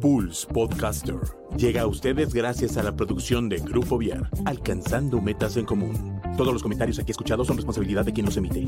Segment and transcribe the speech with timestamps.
[0.00, 1.16] Pulse Podcaster
[1.56, 6.20] llega a ustedes gracias a la producción de Grupo Viar, alcanzando metas en común.
[6.36, 8.64] Todos los comentarios aquí escuchados son responsabilidad de quien los emite.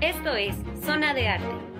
[0.00, 1.74] Esto es Zona de Arte.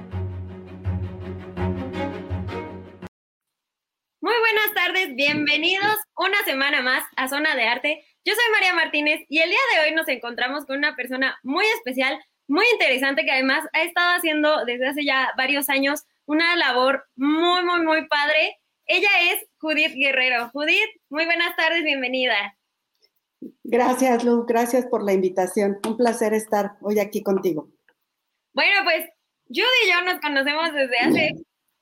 [4.20, 8.04] Muy buenas tardes, bienvenidos una semana más a Zona de Arte.
[8.27, 11.66] Yo soy María Martínez y el día de hoy nos encontramos con una persona muy
[11.77, 12.18] especial,
[12.48, 17.62] muy interesante que además ha estado haciendo desde hace ya varios años una labor muy,
[17.65, 18.59] muy, muy padre.
[18.87, 20.48] Ella es Judith Guerrero.
[20.55, 22.56] Judith, muy buenas tardes, bienvenida.
[23.62, 25.79] Gracias, Lu, gracias por la invitación.
[25.87, 27.68] Un placer estar hoy aquí contigo.
[28.54, 29.06] Bueno, pues
[29.48, 31.32] Judy y yo nos conocemos desde hace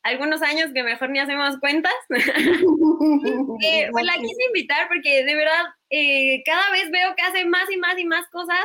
[0.03, 1.93] algunos años que mejor ni hacemos cuentas.
[2.11, 7.71] eh, pues la quise invitar porque de verdad eh, cada vez veo que hace más
[7.71, 8.65] y más y más cosas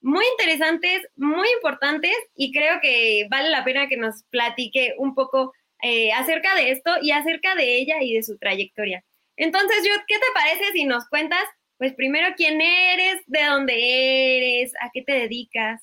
[0.00, 5.52] muy interesantes, muy importantes y creo que vale la pena que nos platique un poco
[5.82, 9.04] eh, acerca de esto y acerca de ella y de su trayectoria.
[9.36, 11.44] Entonces, Jude, ¿qué te parece si nos cuentas,
[11.76, 15.82] pues primero quién eres, de dónde eres, a qué te dedicas?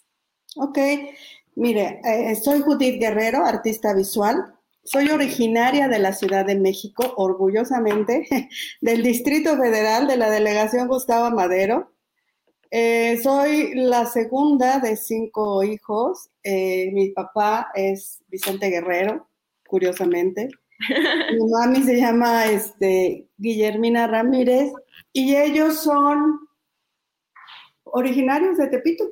[0.58, 0.78] Ok,
[1.56, 4.55] mire, eh, soy Judith Guerrero, artista visual.
[4.86, 8.28] Soy originaria de la Ciudad de México, orgullosamente,
[8.82, 11.92] del Distrito Federal de la Delegación Gustavo Madero.
[12.70, 16.30] Eh, soy la segunda de cinco hijos.
[16.44, 19.28] Eh, mi papá es Vicente Guerrero,
[19.68, 20.50] curiosamente.
[21.34, 24.72] mi mami se llama este, Guillermina Ramírez
[25.12, 26.48] y ellos son
[27.86, 29.10] originarios de Tepito.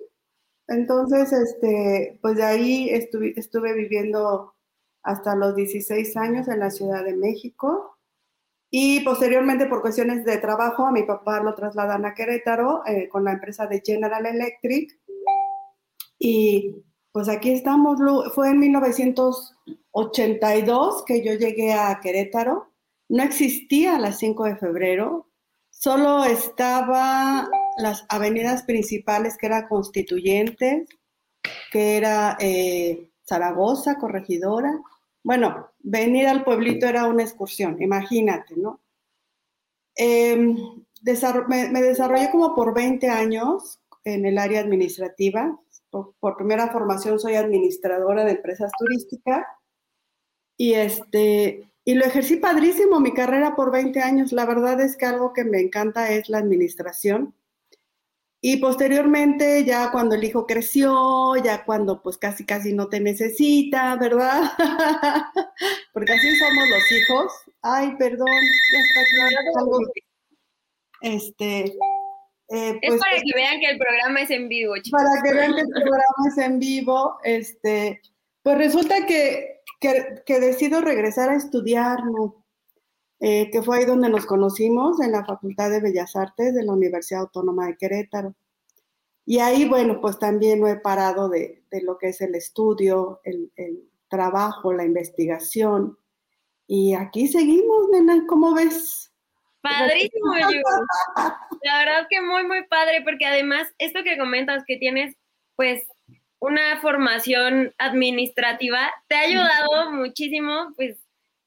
[0.67, 4.52] Entonces, este, pues de ahí estuve, estuve viviendo
[5.03, 7.99] hasta los 16 años en la Ciudad de México.
[8.71, 13.23] Y posteriormente, por cuestiones de trabajo, a mi papá lo trasladan a Querétaro eh, con
[13.23, 14.99] la empresa de General Electric.
[16.17, 17.99] Y pues aquí estamos.
[18.33, 22.73] Fue en 1982 que yo llegué a Querétaro.
[23.09, 25.29] No existía la 5 de febrero.
[25.69, 27.47] Solo estaba
[27.77, 30.89] las avenidas principales que eran constituyentes,
[31.71, 34.81] que era eh, Zaragoza, Corregidora,
[35.23, 38.81] bueno, venir al pueblito era una excursión, imagínate, ¿no?
[39.95, 40.57] Em,
[41.47, 45.59] me, desarrollé como por 20 años en el área administrativa.
[45.89, 49.45] Por, primera formación soy administradora de empresas turísticas
[50.57, 54.31] y este y lo ejercí padrísimo mi carrera por 20 años.
[54.31, 57.35] La verdad es que algo que me encanta es la administración.
[58.45, 63.95] Y posteriormente, ya cuando el hijo creció, ya cuando pues casi casi no te necesita,
[63.95, 64.51] ¿verdad?
[65.93, 67.31] Porque así somos los hijos.
[67.61, 69.77] Ay, perdón, ya está claro.
[70.99, 71.59] Este,
[72.49, 75.01] eh, es pues, para que vean que el programa es en vivo, chicos.
[75.01, 78.01] Para que vean que el programa es en vivo, este,
[78.41, 82.42] pues resulta que, que, que decido regresar a estudiar, ¿no?
[83.25, 86.73] Eh, que fue ahí donde nos conocimos, en la Facultad de Bellas Artes de la
[86.73, 88.35] Universidad Autónoma de Querétaro.
[89.25, 93.49] Y ahí, bueno, pues también no he parado de, lo que es el estudio, el,
[94.09, 95.97] trabajo, la investigación.
[96.67, 99.13] Y aquí seguimos, nena, ¿cómo ves?
[99.61, 100.33] Padrísimo,
[101.63, 105.15] La verdad que muy, muy padre, porque además, esto que comentas que tienes,
[105.55, 105.87] pues,
[106.39, 111.02] una formación administrativa, te ha ayudado muchísimo, pues,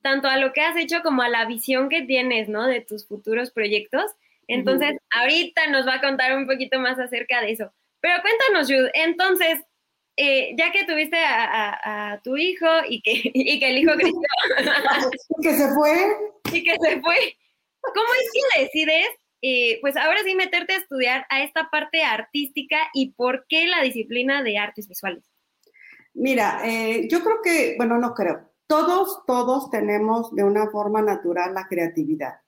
[0.07, 2.65] tanto a lo que has hecho como a la visión que tienes, ¿no?
[2.69, 4.13] De tus futuros proyectos.
[4.47, 7.73] Entonces, ahorita nos va a contar un poquito más acerca de eso.
[8.01, 9.65] Pero cuéntanos, Jude, entonces,
[10.17, 14.21] eh, ya que tuviste a, tu hijo y que, y que el hijo creció.
[15.43, 16.17] que se fue.
[16.53, 17.37] Y que se fue.
[17.81, 19.09] ¿Cómo es que decides,
[19.43, 23.83] eh, pues ahora sí, meterte a estudiar a esta parte artística y por qué la
[23.83, 25.25] disciplina de artes visuales?
[26.15, 31.55] Mira, eh, yo creo que, bueno, no creo todos, todos tenemos de una forma natural
[31.55, 32.41] la creatividad.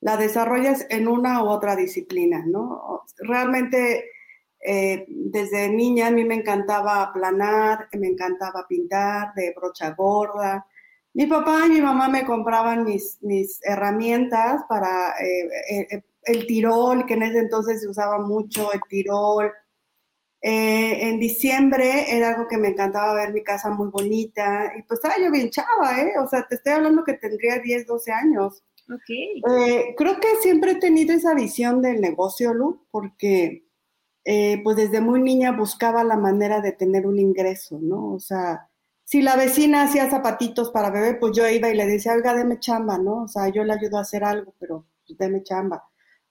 [0.00, 3.04] La desarrollas en una u otra disciplina, ¿no?
[3.18, 4.10] Realmente,
[4.60, 10.66] eh, desde niña a mí me encantaba planar, me encantaba pintar de brocha gorda.
[11.14, 17.06] Mi papá y mi mamá me compraban mis, mis herramientas para eh, eh, el tirol,
[17.06, 19.52] que en ese entonces se usaba mucho, el tirol,
[20.46, 24.98] eh, en diciembre era algo que me encantaba ver mi casa muy bonita y pues
[24.98, 26.18] estaba yo bien chava, ¿eh?
[26.22, 28.62] O sea, te estoy hablando que tendría 10, 12 años.
[28.92, 29.08] Ok.
[29.08, 33.64] Eh, creo que siempre he tenido esa visión del negocio, Lu, porque
[34.26, 38.12] eh, pues desde muy niña buscaba la manera de tener un ingreso, ¿no?
[38.12, 38.68] O sea,
[39.02, 42.60] si la vecina hacía zapatitos para bebé, pues yo iba y le decía, oiga, deme
[42.60, 43.22] chamba, ¿no?
[43.22, 45.84] O sea, yo le ayudo a hacer algo, pero pues, deme chamba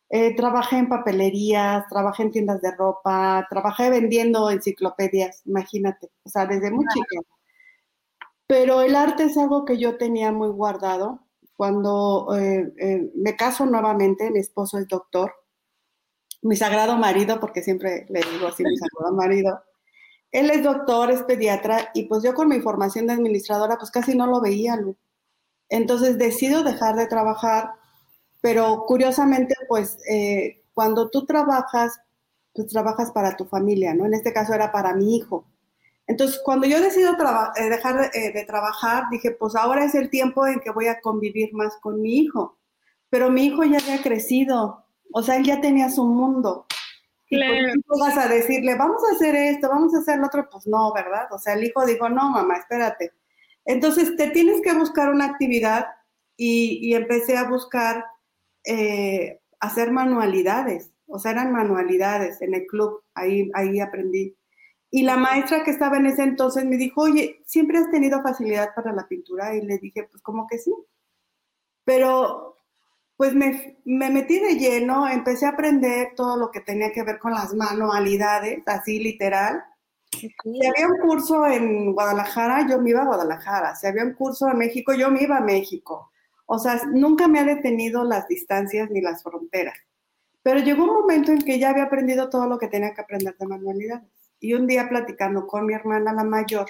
[0.10, 6.46] Eh, trabajé en papelerías, trabajé en tiendas de ropa, trabajé vendiendo enciclopedias, imagínate, o sea,
[6.46, 7.22] desde muy chica.
[8.46, 11.22] Pero el arte es algo que yo tenía muy guardado.
[11.56, 15.34] Cuando eh, eh, me caso nuevamente, mi esposo es doctor,
[16.42, 19.64] mi sagrado marido, porque siempre le digo así, mi sagrado marido,
[20.32, 24.16] él es doctor, es pediatra, y pues yo con mi formación de administradora, pues casi
[24.16, 24.78] no lo veía,
[25.70, 27.72] Entonces decido dejar de trabajar,
[28.44, 31.98] pero curiosamente, pues eh, cuando tú trabajas,
[32.54, 34.06] pues trabajas para tu familia, ¿no?
[34.06, 35.48] En este caso era para mi hijo.
[36.08, 40.46] Entonces, cuando yo decido eh, dejar eh, de, trabajar, dije, pues ahora es el tiempo
[40.46, 42.58] en que voy a convivir más con mi hijo.
[43.10, 46.66] Pero mi hijo ya había crecido, o sea, él ya tenía su mundo.
[47.30, 47.70] Claro.
[47.74, 50.68] Y tú vas a decirle, vamos a hacer esto, vamos a hacer lo otro, pues
[50.68, 51.32] no, ¿verdad?
[51.32, 53.14] O sea, el hijo dijo, no, mamá, espérate.
[53.64, 55.86] Entonces, te tienes que buscar una actividad
[56.36, 58.04] y, empecé a buscar
[58.66, 64.36] eh, hacer manualidades, o sea, eran manualidades en el club, ahí, ahí aprendí.
[64.90, 68.76] Y la maestra que estaba en ese entonces me dijo, oye, ¿siempre has tenido facilidad
[68.76, 69.56] para la pintura?
[69.56, 70.72] Y le dije, pues como que sí.
[71.84, 72.54] Pero
[73.18, 77.34] pues me, metí de lleno, empecé a aprender todo lo que tenía que ver con
[77.34, 79.64] las manualidades, así literal.
[80.12, 80.30] Si
[80.66, 83.76] había un curso en Guadalajara, yo me iba a Guadalajara.
[83.76, 86.12] Si había un curso en México, yo me iba a México.
[86.46, 89.78] O sea, nunca me ha detenido las distancias ni las fronteras.
[90.42, 93.36] Pero llegó un momento en que ya había aprendido todo lo que tenía que aprender
[93.38, 94.10] de manualidades.
[94.40, 96.70] Y un día platicando con mi hermana, la mayor,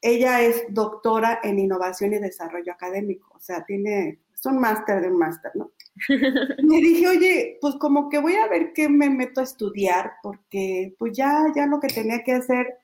[0.00, 3.32] ella es doctora en innovación y desarrollo académico.
[3.34, 5.70] O sea, tiene es un máster de un máster, ¿no?
[6.62, 10.94] me dije, oye, pues como que voy a ver qué me meto a estudiar, porque
[10.98, 12.78] pues ya, ya lo que tenía que hacer,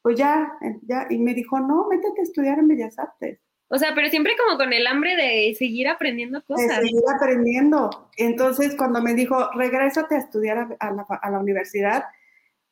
[0.00, 0.52] pues ya,
[0.82, 3.38] ya, y me dijo, no, métete a estudiar en Bellas Artes.
[3.68, 6.80] O sea, pero siempre como con el hambre de seguir aprendiendo cosas.
[6.80, 8.10] De seguir aprendiendo.
[8.16, 12.04] Entonces, cuando me dijo, regrésate a estudiar a, la, a la universidad,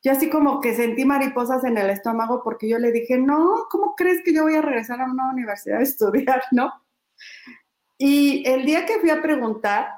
[0.05, 3.95] yo así como que sentí mariposas en el estómago porque yo le dije, no, ¿cómo
[3.95, 6.71] crees que yo voy a regresar a una universidad a estudiar, no?
[7.97, 9.89] Y el día que fui a preguntar,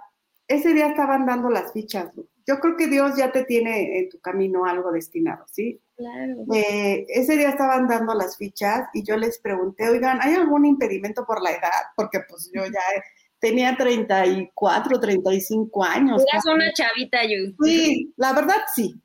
[0.48, 2.10] ese día estaban dando las fichas.
[2.46, 5.82] Yo creo que Dios ya te tiene en tu camino algo destinado, ¿sí?
[5.98, 6.46] Claro.
[6.54, 11.26] Eh, ese día estaban dando las fichas y yo les pregunté, oigan, ¿hay algún impedimento
[11.26, 11.90] por la edad?
[11.96, 13.04] Porque pues yo ya
[13.40, 16.24] tenía 34, 35 años.
[16.32, 17.52] Eras una chavita, yo.
[17.64, 19.02] Sí, la verdad sí.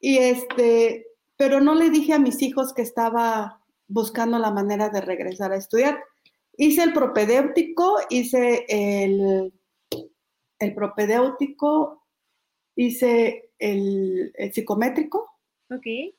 [0.00, 1.06] Y este,
[1.36, 5.56] pero no le dije a mis hijos que estaba buscando la manera de regresar a
[5.56, 6.02] estudiar.
[6.56, 9.52] Hice el propedéutico, hice el,
[10.58, 12.04] el propedéutico,
[12.76, 15.33] hice el, psicométrico.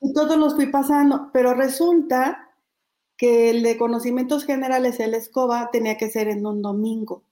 [0.02, 2.50] Y todos los fui pasando, pero resulta
[3.18, 7.24] que el de conocimientos generales, el escoba, tenía que ser en un domingo.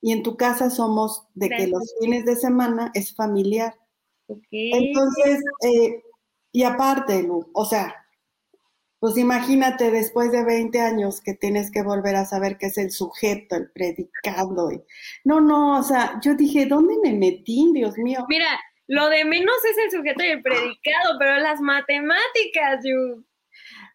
[0.00, 3.74] Y en tu casa somos de que los fines de semana es familiar.
[4.50, 6.02] Entonces, eh,
[6.52, 8.06] y aparte, o sea,
[8.98, 12.90] pues imagínate después de 20 años que tienes que volver a saber qué es el
[12.90, 14.70] sujeto, el predicado.
[15.24, 18.24] No, no, o sea, yo dije, ¿dónde me metí, Dios mío?
[18.28, 18.48] Mira,
[18.88, 23.22] lo de menos es el sujeto y el predicado, pero las matemáticas, yo...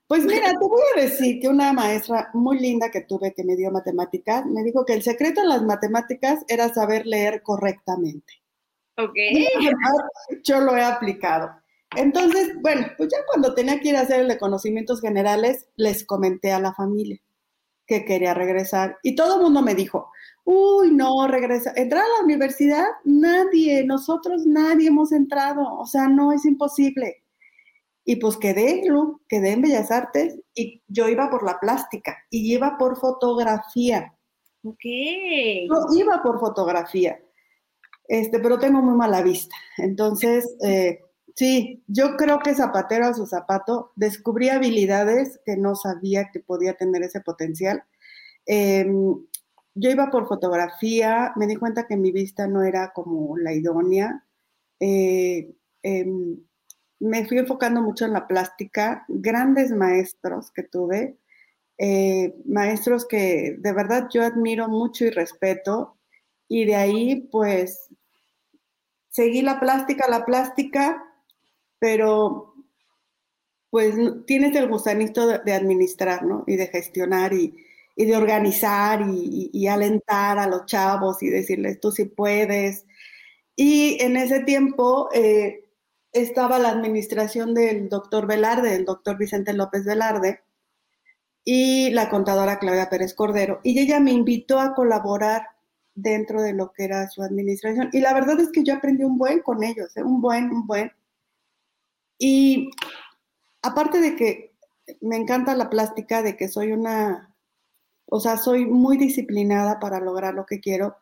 [0.07, 3.55] Pues mira, te voy a decir que una maestra muy linda que tuve que me
[3.55, 8.41] dio matemáticas, me dijo que el secreto en las matemáticas era saber leer correctamente.
[8.97, 9.15] Ok.
[10.43, 11.51] Yo lo he aplicado.
[11.95, 16.05] Entonces, bueno, pues ya cuando tenía que ir a hacer el de conocimientos generales, les
[16.05, 17.21] comenté a la familia
[17.85, 18.97] que quería regresar.
[19.03, 20.11] Y todo el mundo me dijo,
[20.51, 21.73] uy, no, regresa.
[21.75, 22.85] ¿Entrar a la universidad?
[23.03, 25.61] Nadie, nosotros nadie hemos entrado.
[25.77, 27.23] O sea, no, es imposible.
[28.03, 32.53] Y pues quedé, Lu, quedé en Bellas Artes y yo iba por la plástica y
[32.53, 34.13] iba por fotografía.
[34.63, 34.83] Ok.
[34.83, 37.19] Yo iba por fotografía,
[38.07, 39.55] este, pero tengo muy mala vista.
[39.77, 40.99] Entonces, eh,
[41.35, 46.73] Sí, yo creo que zapatero a su zapato descubrí habilidades que no sabía que podía
[46.75, 47.83] tener ese potencial.
[48.45, 49.15] Em,
[49.73, 54.25] yo iba por fotografía, me di cuenta que mi vista no era como la idónea.
[54.79, 56.37] Eh, em,
[56.99, 61.17] me fui enfocando mucho en la plástica, grandes maestros que tuve,
[61.77, 65.97] eh, maestros que de verdad yo admiro mucho y respeto,
[66.47, 67.89] y de ahí pues
[69.09, 71.03] seguí la plástica, la plástica,
[71.79, 72.53] pero
[73.71, 73.95] pues
[74.27, 76.43] tienes el gusanito de, administrar, ¿no?
[76.45, 77.55] Y de gestionar y,
[78.05, 82.85] de organizar y, alentar a los chavos y decirles, tú sí puedes.
[83.55, 85.69] Y en ese tiempo eh,
[86.11, 90.41] estaba la administración del doctor Velarde, del doctor Vicente López Velarde,
[91.43, 93.59] y la contadora Claudia Pérez Cordero.
[93.63, 95.47] Y ella me invitó a colaborar
[95.95, 97.89] dentro de lo que era su administración.
[97.93, 100.03] Y la verdad es que yo aprendí un buen con ellos, ¿eh?
[100.03, 100.91] un buen, un buen.
[102.17, 102.69] Y
[103.61, 104.53] aparte de que
[105.01, 107.30] me encanta la plástica, de que soy una,
[108.13, 110.97] o sea, soy muy disciplinada para lograr lo que quiero,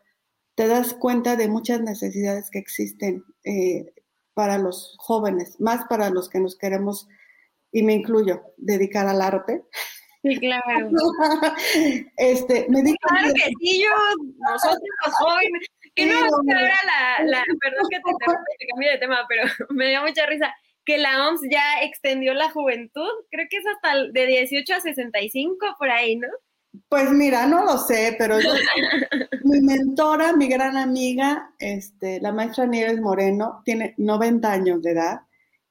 [0.53, 3.91] te das cuenta de muchas necesidades que existen eh,
[4.35, 7.07] para los jóvenes, más para los que nos queremos,
[7.71, 9.63] y me incluyo, dedicar al arte.
[10.21, 10.91] Sí, claro.
[12.17, 13.89] este, me di claro que sí, yo,
[14.47, 19.25] nosotros los jóvenes, que no ahora la, la, perdón que te, te cambie de tema,
[19.27, 20.53] pero me dio mucha risa
[20.85, 25.75] que la OMS ya extendió la juventud, creo que es hasta de 18 a 65
[25.79, 26.27] por ahí, ¿no?
[26.87, 28.49] Pues mira, no lo sé, pero yo,
[29.43, 35.21] mi mentora, mi gran amiga, este, la maestra Nieves Moreno, tiene 90 años de edad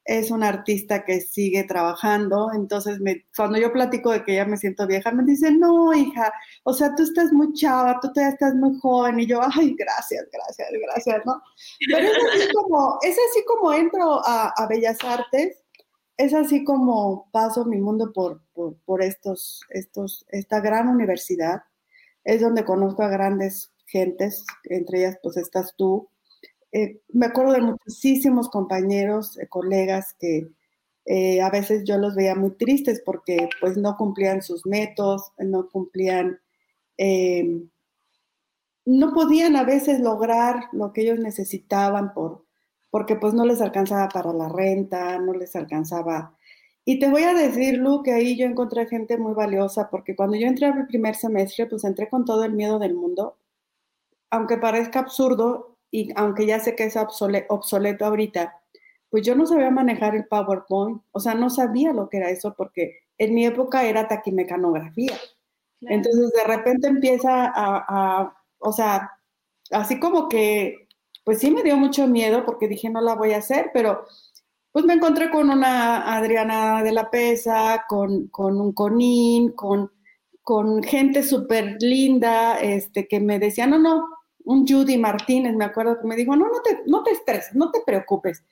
[0.09, 4.57] es una artista que sigue trabajando, entonces me, cuando yo platico de que ya me
[4.57, 6.33] siento vieja, me dice, no, hija,
[6.65, 10.27] o sea, tú estás muy chava, tú todavía estás muy joven, y yo, ay, gracias,
[10.33, 11.43] gracias, gracias, ¿no?
[11.93, 15.63] Pero es así como, es así como entro a, Bellas Artes,
[16.19, 18.43] es así como paso mi mundo por,
[18.85, 21.63] por, estos, estos, esta gran universidad,
[22.25, 26.11] es donde conozco a grandes gentes, entre ellas pues estás tú,
[26.73, 30.49] eh, me acuerdo de muchísimos compañeros, eh, colegas que
[31.07, 35.69] eh, a veces yo los veía muy tristes porque pues no cumplían sus métodos, no
[35.71, 36.39] cumplían,
[38.85, 42.45] no podían a veces lograr lo que ellos necesitaban por,
[42.91, 46.35] porque pues no les alcanzaba para la renta, no les alcanzaba.
[46.85, 50.37] Y te voy a decir, Lu, que ahí yo encontré gente muy valiosa porque cuando
[50.37, 53.37] yo entré al primer semestre, pues entré con todo el miedo del mundo.
[54.31, 58.61] Aunque parezca absurdo, y aunque ya sé que es obsoleto ahorita,
[59.11, 62.55] pues yo no sabía manejar el PowerPoint, o sea, no sabía lo que era eso
[62.57, 65.17] porque en mi época era taquimecanografía.
[65.83, 69.13] Entonces de repente empieza a, a, o sea,
[69.71, 70.88] así como que,
[71.29, 74.07] pues sí me dio mucho miedo porque dije no la voy a hacer, pero
[74.73, 79.93] pues me encontré con una Adriana de la Pesa, con, con un Conín, con,
[80.43, 84.09] con gente súper linda, este, que me decía, no, no,
[84.45, 87.71] un Judy Martínez, me acuerdo que me dijo, no, no te, no te estreses, no
[87.73, 88.43] te preocupes.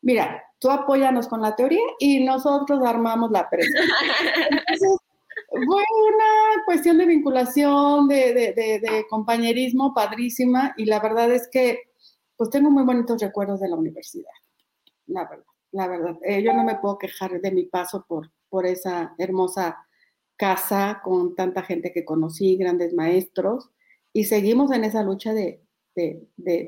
[0.00, 3.78] Mira, tú apóyanos con la teoría y nosotros armamos la presa.
[4.48, 4.96] Entonces,
[5.50, 11.91] fue una cuestión de vinculación, de, de, compañerismo padrísima y la verdad es que
[12.42, 14.32] pues tengo muy bonitos recuerdos de la universidad,
[15.06, 16.16] la verdad, la verdad.
[16.24, 19.86] Eh, yo no me puedo quejar de mi paso por, por esa hermosa
[20.36, 23.70] casa con tanta gente que conocí, grandes maestros
[24.12, 25.62] y seguimos en esa lucha de,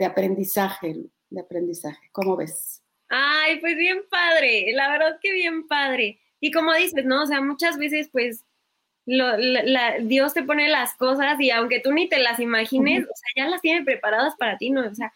[0.07, 0.95] aprendizaje,
[1.29, 2.09] de aprendizaje.
[2.13, 2.81] ¿Cómo ves?
[3.09, 6.21] Ay, pues bien padre, la verdad que bien padre.
[6.39, 7.25] Y como dices, ¿no?
[7.25, 8.45] O sea, muchas veces pues
[9.07, 13.51] Dios te pone las cosas y aunque tú ni te las imagines, o sea, ya
[13.51, 14.87] las tiene preparadas para ti, ¿no?
[14.89, 15.13] O sea,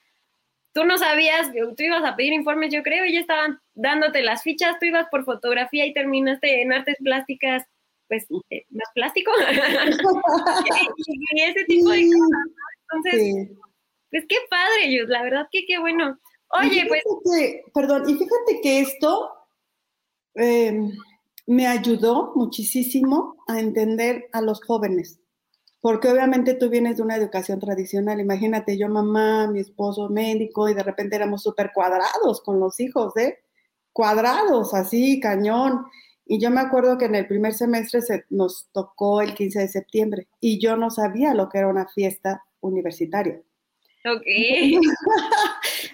[0.72, 4.42] tú no sabías, tú ibas a pedir informes, yo creo, y ya estaban dándote las
[4.42, 7.64] fichas, tú ibas por fotografía y terminaste en artes plásticas
[8.08, 9.30] pues, eh, más plástico.
[11.34, 12.30] y, ese tipo de cosas,
[12.92, 13.56] Entonces,
[14.10, 16.18] pues qué padre, Yus, la verdad que qué bueno.
[16.50, 17.02] Oye, pues...
[17.74, 19.30] perdón, y fíjate que esto
[20.34, 20.90] em,
[21.46, 25.20] me ayudó muchísimo a entender a los jóvenes,
[25.80, 30.74] porque obviamente tú vienes de una educación tradicional, imagínate yo mamá, mi esposo médico, y
[30.74, 33.38] de repente éramos súper cuadrados con los hijos, ¿eh?
[33.92, 35.86] Cuadrados, así, cañón.
[36.26, 39.68] Y yo me acuerdo que en el primer semestre se, nos tocó el 15 de
[39.68, 43.40] septiembre y yo no sabía lo que era una fiesta universitaria.
[44.04, 44.26] Ok.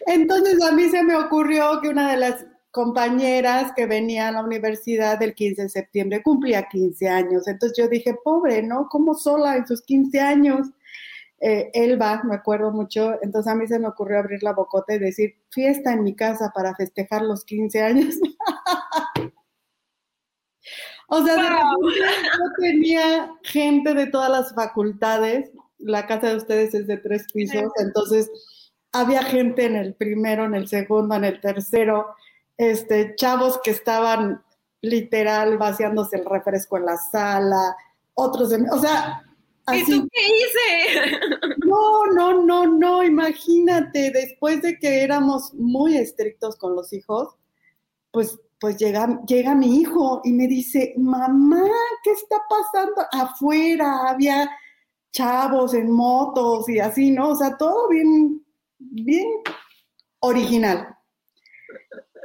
[0.06, 4.43] Entonces a mí se me ocurrió que una de las compañeras que venía a la
[4.43, 7.47] universidad el 15 de septiembre cumplía 15 años.
[7.47, 8.88] Entonces yo dije, pobre, ¿no?
[8.90, 10.66] ¿Cómo sola en sus 15 años?
[11.40, 14.99] Eh, Elba, me acuerdo mucho, entonces a mí se me ocurrió abrir la bocota y
[14.99, 18.14] decir, fiesta en mi casa para festejar los 15 años.
[21.07, 25.52] O sea, yo tenía gente de todas las facultades.
[25.76, 28.31] La casa de ustedes es de tres pisos, entonces
[28.90, 32.16] había gente en el primero, en el segundo, en el tercero,
[32.56, 34.42] este, chavos que estaban
[34.80, 37.76] literal vaciándose el refresco en la sala,
[38.14, 39.23] otros, o sea,
[39.66, 39.80] así.
[39.80, 41.20] ¿Y tú qué hice?
[41.64, 47.34] No, no, no, no, imagínate, después de que éramos muy estrictos con los hijos,
[48.11, 51.68] pues pues llega, llega mi hijo y me dice, mamá,
[52.02, 54.08] ¿qué está pasando afuera?
[54.08, 54.49] Había
[55.12, 57.32] chavos en motos y así, ¿no?
[57.32, 58.42] O sea, todo bien,
[58.78, 59.28] bien
[60.20, 60.93] original.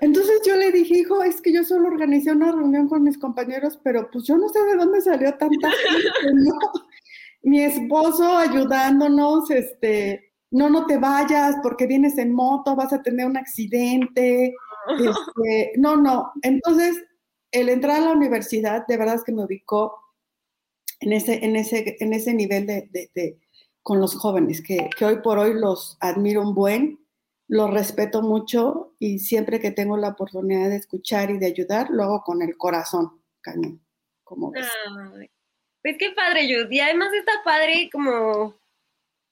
[0.01, 3.79] Entonces yo le dije, hijo, es que yo solo organizé una reunión con mis compañeros,
[3.84, 6.56] pero pues yo no sé de dónde salió tanta gente, ¿no?
[7.41, 13.25] mi esposo ayudándonos, este, no, no te vayas porque vienes en moto, vas a tener
[13.25, 14.56] un accidente.
[14.89, 16.32] Este, no, no.
[16.41, 16.96] Entonces,
[17.51, 19.94] el entrar a la universidad, de verdad es que me ubicó
[21.00, 23.38] en ese, en ese, en ese nivel de, de,
[23.84, 26.98] con los jóvenes, que, que, hoy por hoy los admiro un buen,
[27.50, 32.03] los respeto mucho y siempre que tengo la oportunidad de escuchar y de ayudar, lo
[32.03, 33.84] hago con el corazón, cañón,
[34.24, 34.68] como ves.
[35.82, 36.77] pues qué padre, Judy.
[36.77, 38.56] Y además está padre como,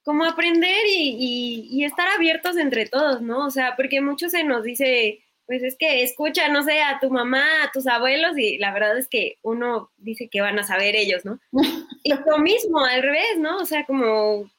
[0.04, 3.46] como aprender y, y, y estar abiertos entre todos, ¿no?
[3.46, 7.10] O sea, porque mucho se nos dice pues es que escucha, no sé, a tu
[7.10, 10.96] mamá, a tus abuelos y la verdad es que uno dice que van a saber
[10.96, 11.40] ellos, ¿no?
[12.04, 13.58] Y lo mismo, al revés, ¿no?
[13.58, 14.50] O sea, como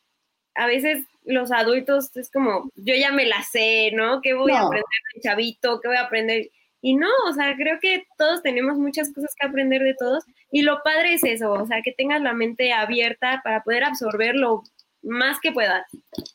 [0.54, 4.20] a veces los adultos es como, yo ya me la sé, ¿no?
[4.22, 5.80] ¿Qué voy a aprender de chavito?
[5.80, 6.50] ¿Qué voy a aprender?
[6.80, 10.62] Y no, o sea, creo que todos tenemos muchas cosas que aprender de todos y
[10.62, 14.62] lo padre es eso, o sea, que tengas la mente abierta para poder absorber lo
[15.02, 15.84] más que puedas.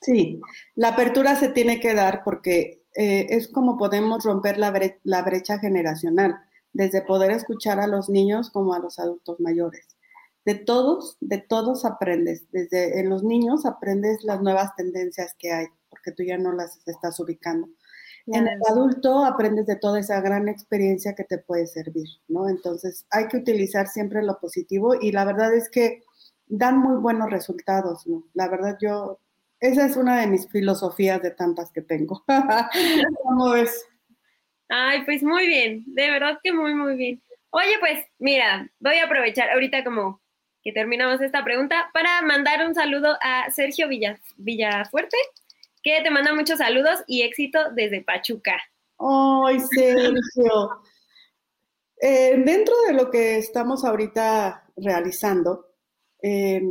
[0.02, 0.40] Sí,
[0.76, 6.36] la apertura se tiene que dar porque eh, es como podemos romper la, brecha generacional,
[6.74, 9.88] desde poder escuchar a los niños como a los adultos mayores.
[10.46, 12.46] De todos, de todos aprendes.
[12.52, 16.86] Desde en los niños aprendes las nuevas tendencias que hay, porque tú ya no las
[16.88, 17.70] estás ubicando.
[18.28, 22.48] En el adulto aprendes de toda esa gran experiencia que te puede servir, ¿no?
[22.48, 26.04] Entonces hay que utilizar siempre lo positivo y la verdad es que
[26.48, 28.24] dan muy buenos resultados, ¿no?
[28.34, 29.20] La verdad yo
[29.64, 32.24] esa es una de mis filosofías de tantas que tengo.
[33.24, 33.86] ¿Cómo ves?
[34.68, 37.22] Ay, pues muy bien, de verdad que muy, muy bien.
[37.50, 40.23] Oye, pues mira, voy a aprovechar ahorita como
[40.64, 43.88] que terminamos esta pregunta para mandar un saludo a Sergio
[44.38, 45.18] Villafuerte,
[45.84, 48.58] que te manda muchos saludos y éxito desde Pachuca.
[48.98, 50.82] Ay, Sergio.
[52.02, 55.68] Eh, dentro de lo que estamos ahorita realizando,
[56.22, 56.62] eh,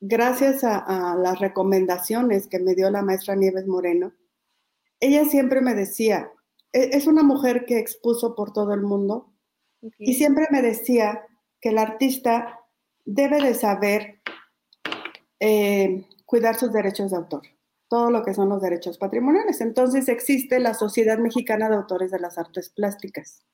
[0.00, 4.12] gracias a, las recomendaciones que me dio la maestra Nieves Moreno,
[5.00, 6.30] ella siempre me decía,
[6.72, 9.32] e, es una mujer que expuso por todo el mundo
[9.98, 11.26] y siempre me decía
[11.60, 12.60] que el artista
[13.06, 14.20] debe de saber
[15.40, 17.42] eh, cuidar sus derechos de autor,
[17.88, 19.62] todo lo que son los derechos patrimoniales.
[19.62, 23.46] Entonces existe la Sociedad Mexicana de Autores de las Artes Plásticas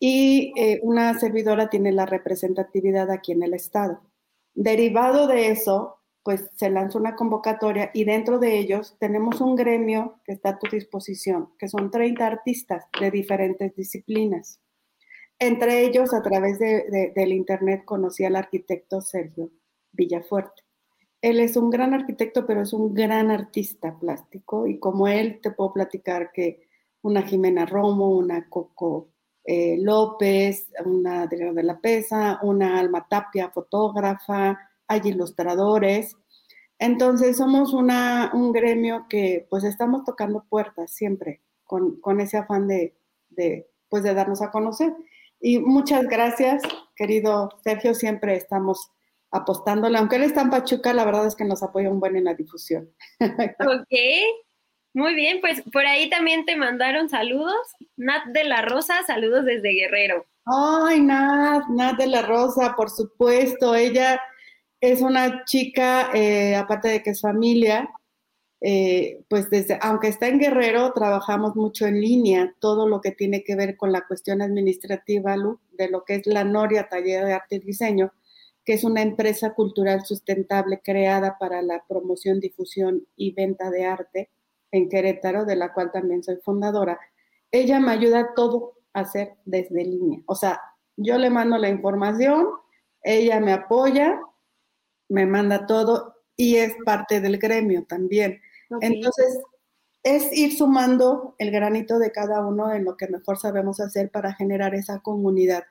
[0.00, 4.00] y eh, una servidora tiene la representatividad aquí en el Estado.
[4.54, 10.20] Derivado de eso, pues se lanzó una convocatoria y dentro de ellos tenemos un gremio
[10.24, 14.61] que está a tu disposición, que son 30 artistas de diferentes disciplinas.
[15.42, 19.50] Entre ellos, a través de, del Internet, conocí al arquitecto Sergio
[19.90, 20.62] Villafuerte.
[21.20, 25.50] Él es un gran arquitecto, pero es un gran artista plástico y como él te
[25.50, 26.68] puedo platicar que
[27.02, 29.08] una Jimena Romo, una Coco
[29.42, 36.16] eh, López, una Adriana de la Pesa, una Alma Tapia, fotógrafa, hay ilustradores.
[36.78, 42.94] Entonces somos un gremio que pues estamos tocando puertas siempre con, ese afán de,
[43.88, 44.94] pues, de darnos a conocer.
[45.44, 46.62] Y muchas gracias,
[46.94, 48.92] querido Sergio, siempre estamos
[49.32, 49.98] apostándole.
[49.98, 52.34] Aunque él está en Pachuca, la verdad es que nos apoya un buen en la
[52.34, 52.88] difusión.
[53.58, 53.92] Ok,
[54.94, 57.56] muy bien, pues por ahí también te mandaron saludos.
[57.96, 60.26] Nat de la Rosa, saludos desde Guerrero.
[60.44, 63.74] Ay, Nat, Nat de la Rosa, por supuesto.
[63.74, 64.20] Ella
[64.80, 67.90] es una chica, eh, aparte de que es familia,
[68.64, 73.42] eh, pues desde, aunque está en Guerrero, trabajamos mucho en línea, todo lo que tiene
[73.42, 75.36] que ver con la cuestión administrativa,
[75.72, 78.12] de lo que es la Noria Taller de Arte y Diseño,
[78.64, 84.30] que es una empresa cultural sustentable creada para la promoción, difusión y venta de arte
[84.70, 87.00] en Querétaro, de la cual también soy fundadora,
[87.50, 90.20] ella me ayuda todo a hacer desde línea.
[90.26, 90.60] O sea,
[90.96, 92.46] yo le mando la información,
[93.02, 94.20] ella me apoya,
[95.08, 98.40] me manda todo y es parte del gremio también.
[98.80, 99.38] Entonces,
[100.02, 104.34] es ir sumando el granito de cada uno en lo que mejor sabemos hacer para
[104.34, 105.64] generar esa comunidad.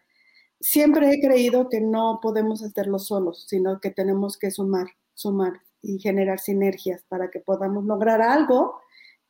[0.60, 6.00] Siempre he creído que no podemos hacerlo solos, sino que tenemos que sumar, sumar y
[6.00, 8.80] generar sinergias para que podamos lograr algo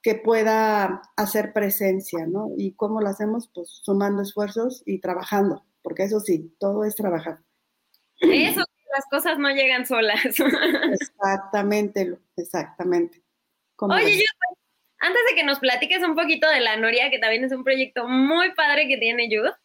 [0.02, 2.50] que pueda hacer presencia, ¿no?
[2.58, 3.50] ¿Y cómo lo hacemos?
[3.54, 7.40] Pues sumando esfuerzos y trabajando, porque eso sí, todo es trabajar.
[8.20, 8.62] Eso,
[8.94, 10.20] las cosas no llegan solas.
[10.92, 13.24] Exactamente, exactamente.
[13.82, 14.24] Oye, yo,
[15.00, 18.08] antes de que nos platiques un poquito de la Noria, que también es un proyecto
[18.08, 19.56] muy padre que tiene Youth,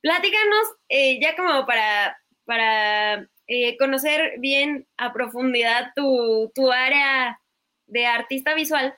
[0.00, 7.40] platícanos eh, ya como para, para eh, conocer bien a profundidad tu, tu área
[7.86, 8.96] de artista visual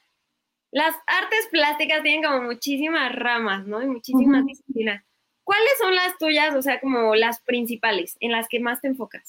[0.72, 3.83] las artes plásticas tienen como muchísimas ramas, ¿no?
[3.83, 5.04] Y muchísimas disciplinas.
[5.42, 9.24] ¿Cuáles son las tuyas, o sea, como las principales, en las que más te enfocas?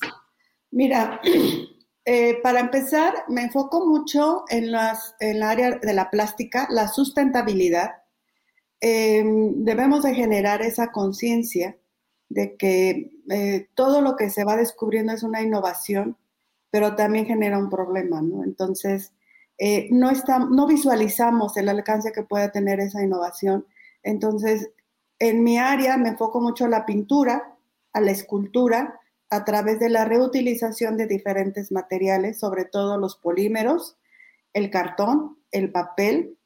[0.69, 1.19] Mira,
[2.05, 6.87] eh, para empezar, me enfoco mucho en, las, en el área de la plástica, la
[6.87, 7.91] sustentabilidad.
[8.79, 11.77] Em, debemos de generar esa conciencia
[12.29, 16.17] de que eh, todo lo que se va descubriendo es una innovación,
[16.71, 18.43] pero también genera un problema, ¿no?
[18.43, 19.13] Entonces,
[19.59, 23.67] eh, no, está, no visualizamos el alcance que pueda tener esa innovación.
[24.01, 24.71] Entonces,
[25.19, 27.55] en mi área me enfoco mucho a la pintura,
[27.93, 28.99] a la escultura,
[29.31, 33.97] a través de la reutilización de diferentes materiales, sobre todo los polímeros,
[34.53, 36.37] el cartón, el papel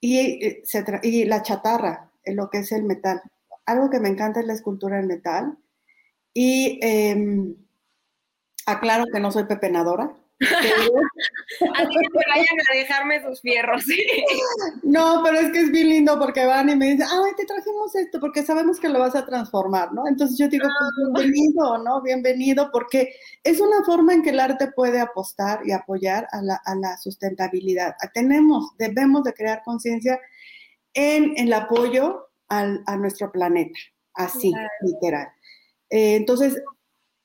[0.00, 3.20] y, eh, la chatarra, lo que es el metal.
[3.66, 5.58] Algo que me encanta es la escultura en metal.
[6.32, 7.54] Y eh,
[8.64, 10.16] aclaro que no soy pepenadora,
[11.74, 13.84] Así que vayan a dejarme sus fierros.
[14.82, 17.94] no, pero es que es bien lindo porque van y me dicen, ay, te trajimos
[17.94, 20.06] esto, porque sabemos que lo vas a transformar, ¿no?
[20.08, 20.68] Entonces yo digo,
[21.12, 22.02] pues bienvenido, ¿no?
[22.02, 26.60] Bienvenido, porque es una forma en que el arte puede apostar y apoyar a la,
[26.64, 27.94] a la sustentabilidad.
[28.12, 30.18] Tenemos, debemos de crear conciencia
[30.94, 33.78] en, el apoyo al, a nuestro planeta,
[34.14, 35.28] así, literal.
[35.88, 36.60] Eh, entonces,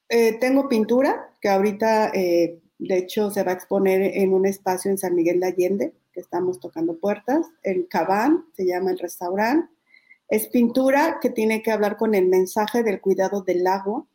[0.10, 2.12] eh, tengo pintura que ahorita...
[2.14, 5.94] Eh, de hecho, se va a exponer en un espacio en San Miguel de Allende,
[6.14, 7.48] que estamos tocando puertas.
[7.64, 9.68] En Cabán, se llama el restaurante.
[10.30, 14.06] Es pintura que tiene que hablar con el mensaje del cuidado del agua.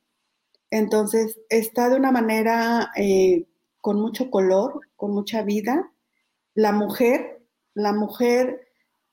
[0.71, 3.47] Entonces, está de una manera eh,
[3.81, 5.93] con mucho color, con mucha vida.
[6.55, 7.43] La mujer,
[7.75, 8.69] la mujer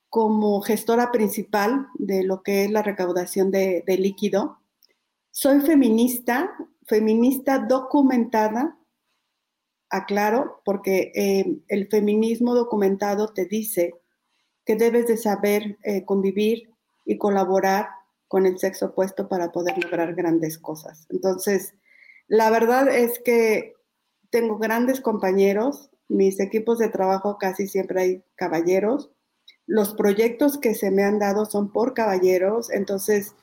[0.09, 4.59] como gestora principal de lo que es la recaudación de, de líquido.
[5.31, 6.51] Soy feminista,
[6.85, 8.79] feminista documentada,
[9.89, 13.93] aclaro, porque eh, el feminismo documentado te dice
[14.65, 16.69] que debes de saber eh, convivir
[17.06, 17.88] y colaborar
[18.28, 21.08] con el sexo opuesto para poder lograr grandes cosas.
[21.10, 21.73] Entonces,
[22.28, 23.73] la verdad es que
[24.30, 29.12] tengo grandes compañeros, mis equipos de trabajo casi siempre hay caballeros,
[29.65, 33.36] los proyectos que se me han dado son por caballeros, entonces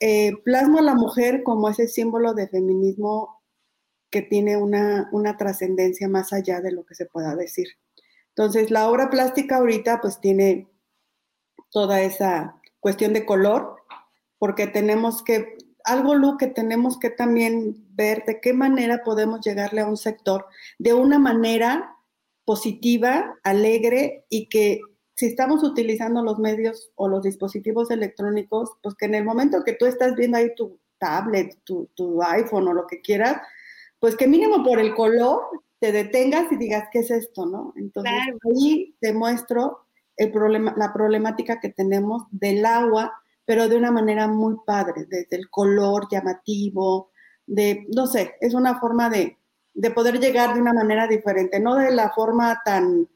[0.00, 3.37] eh, plasmo a la mujer como ese símbolo de feminismo
[4.10, 7.68] que tiene una, trascendencia más allá de lo que se pueda decir.
[8.30, 10.68] Entonces, la obra plástica ahorita pues tiene
[11.70, 13.76] toda esa cuestión de color,
[14.38, 19.80] porque tenemos que, algo lo que tenemos que también ver de qué manera podemos llegarle
[19.80, 20.46] a un sector
[20.78, 21.96] de una manera
[22.44, 24.80] positiva, alegre y que
[25.16, 29.72] si estamos utilizando los medios o los dispositivos electrónicos, pues que en el momento que
[29.72, 33.42] tú estás viendo ahí tu tablet, tu, tu iPhone o lo que quieras,
[34.00, 35.40] pues que mínimo por el color
[35.80, 37.46] te detengas y digas, ¿qué es esto?
[37.46, 37.72] ¿no?
[37.76, 38.12] Entonces
[38.44, 43.12] ahí demuestro el problema, la problemática que tenemos del agua,
[43.44, 47.12] pero de una manera muy padre, desde el color llamativo,
[47.46, 49.38] de, no sé, es una forma de,
[49.74, 53.08] de poder llegar de una manera diferente, no de la forma tan,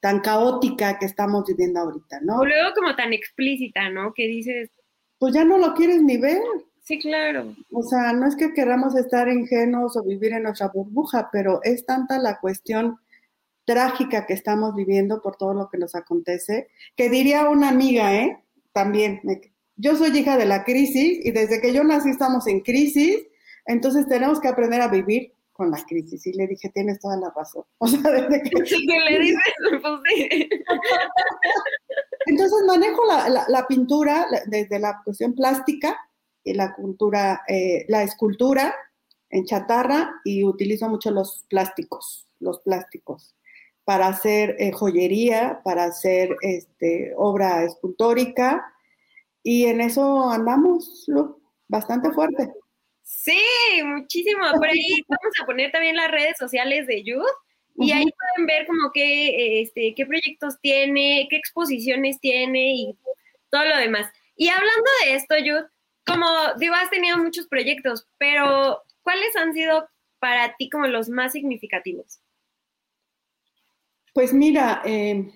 [0.00, 2.38] tan caótica que estamos viviendo ahorita, ¿no?
[2.38, 4.12] O luego como tan explícita, ¿no?
[4.14, 4.70] Que dices...
[5.18, 6.42] Pues ya no lo quieres ni ver.
[6.82, 7.54] Sí, claro.
[7.72, 11.84] O sea, no es que queramos estar ingenuos o vivir en nuestra burbuja, pero es
[11.86, 12.98] tanta la cuestión
[13.64, 18.42] trágica que estamos viviendo por todo lo que nos acontece, que diría una amiga, ¿eh?
[18.72, 19.20] También,
[19.76, 23.18] yo soy hija de la crisis y desde que yo nací estamos en crisis,
[23.66, 26.26] entonces tenemos que aprender a vivir con la crisis.
[26.26, 27.64] Y le dije, tienes toda la razón.
[27.78, 28.66] O sea, desde que...
[28.66, 30.48] Sí, le dices, pues sí.
[32.26, 35.96] Entonces manejo la, la pintura desde la cuestión plástica,
[36.44, 38.74] la cultura, eh, la escultura
[39.28, 43.34] en chatarra y utilizo mucho los plásticos, los plásticos
[43.84, 48.72] para hacer eh, joyería, para hacer este, obra escultórica
[49.42, 51.06] y en eso andamos
[51.66, 52.52] bastante fuerte.
[53.02, 53.42] Sí,
[53.84, 54.44] muchísimo.
[54.54, 57.24] Por ahí vamos a poner también las redes sociales de Youth
[57.78, 62.96] y ahí pueden ver como qué, este, qué proyectos tiene, qué exposiciones tiene y
[63.50, 64.06] todo lo demás.
[64.36, 65.68] Y hablando de esto, Youth,
[66.06, 66.26] como
[66.58, 72.20] digo, has tenido muchos proyectos, pero ¿cuáles han sido para ti como los más significativos?
[74.12, 75.30] Pues mira, eh,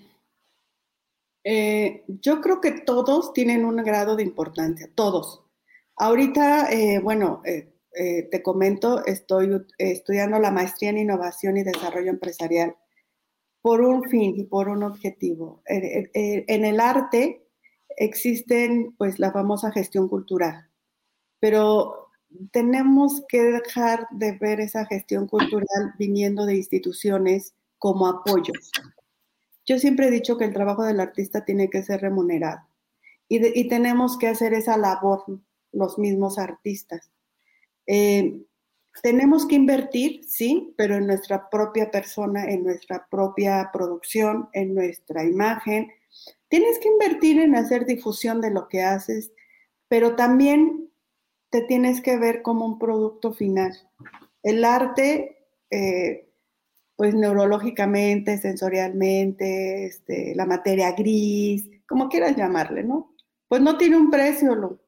[1.45, 5.43] eh, yo creo que todos tienen un grado de importancia, todos.
[5.97, 7.43] Ahorita, eh, bueno,
[7.95, 12.77] te comento, estoy estudiando la maestría en innovación y desarrollo empresarial
[13.63, 15.63] por un fin y por un objetivo.
[15.67, 17.44] en el arte,
[17.97, 20.69] existen pues la famosa gestión cultural,
[21.41, 22.11] pero
[22.51, 28.53] tenemos que dejar de ver esa gestión cultural viniendo de instituciones como apoyo.
[29.67, 32.61] Yo siempre he dicho que el trabajo del artista tiene que ser remunerado
[33.29, 35.25] y, tenemos que hacer esa labor
[35.73, 37.11] los mismos artistas.
[37.87, 38.41] Eh,
[39.03, 45.25] tenemos que invertir, sí, pero en nuestra propia persona, en nuestra propia producción, en nuestra
[45.25, 45.91] imagen.
[46.49, 49.33] Tienes que invertir en hacer difusión de lo que haces,
[49.89, 50.91] pero también
[51.51, 53.73] te tienes que ver como un producto final.
[54.43, 56.29] El arte, eh,
[56.97, 63.15] pues neurológicamente, sensorialmente, este, la materia gris, como quieras llamarle, ¿no?
[63.49, 64.81] Pues no tiene un precio,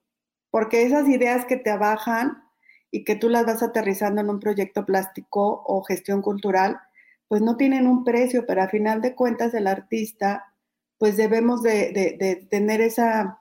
[0.51, 2.42] porque esas ideas que te abajan
[2.90, 6.81] y que tú las vas aterrizando en un proyecto plástico o gestión cultural,
[7.29, 10.55] pues no tienen un precio, pero a final de cuentas el artista,
[10.99, 13.41] pues debemos de tener esa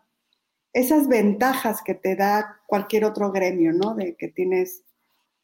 [0.75, 3.95] esas ventajas que te da cualquier otro gremio, ¿no?
[3.95, 4.83] De que tienes,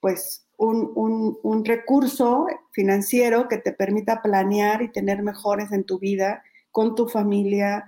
[0.01, 6.95] pues, un, recurso financiero que te permita planear y tener mejores en tu vida, con
[6.95, 7.85] tu familia,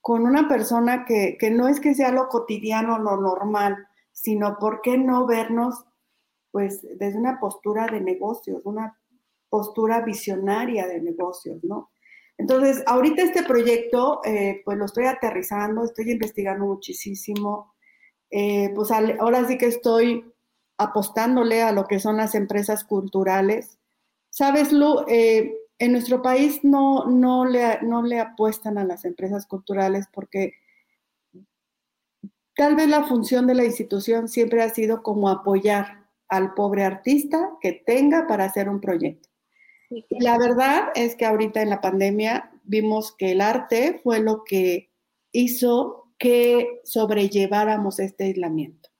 [0.00, 4.80] con una persona que, que no es que sea lo cotidiano, lo normal, sino por
[4.80, 5.84] qué no vernos,
[6.52, 8.96] pues, desde una postura de negocios, una
[9.48, 11.90] postura visionaria de negocios, ¿no?
[12.36, 17.74] Entonces, ahorita este proyecto, eh, pues lo estoy aterrizando, estoy investigando muchísimo.
[18.30, 20.24] Eh, pues ahora sí que estoy
[20.76, 23.78] apostándole a lo que son las empresas culturales.
[24.30, 29.46] Sabes, Lu, eh, en nuestro país no, no, le, no le apuestan a las empresas
[29.46, 30.54] culturales porque
[32.56, 37.52] tal vez la función de la institución siempre ha sido como apoyar al pobre artista
[37.60, 39.28] que tenga para hacer un proyecto.
[40.10, 44.90] La verdad es que ahorita en la pandemia vimos que el arte fue lo que
[45.32, 48.90] hizo que sobrelleváramos este aislamiento.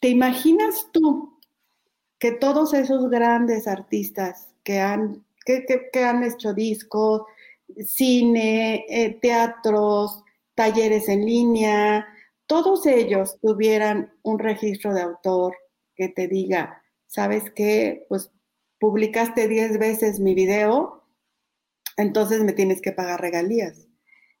[0.00, 1.38] ¿Te imaginas tú
[2.18, 7.22] que todos esos grandes artistas que han, que, han hecho discos,
[7.78, 12.06] cine, eh, teatros, talleres en línea,
[12.46, 15.54] todos ellos tuvieran un registro de autor
[15.94, 18.06] que te diga, ¿sabes qué?
[18.08, 18.30] Pues
[18.78, 21.04] publicaste 10 veces mi video,
[21.96, 23.88] entonces me tienes que pagar regalías.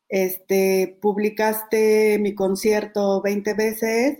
[0.08, 4.18] Este, publicaste mi concierto 20 veces,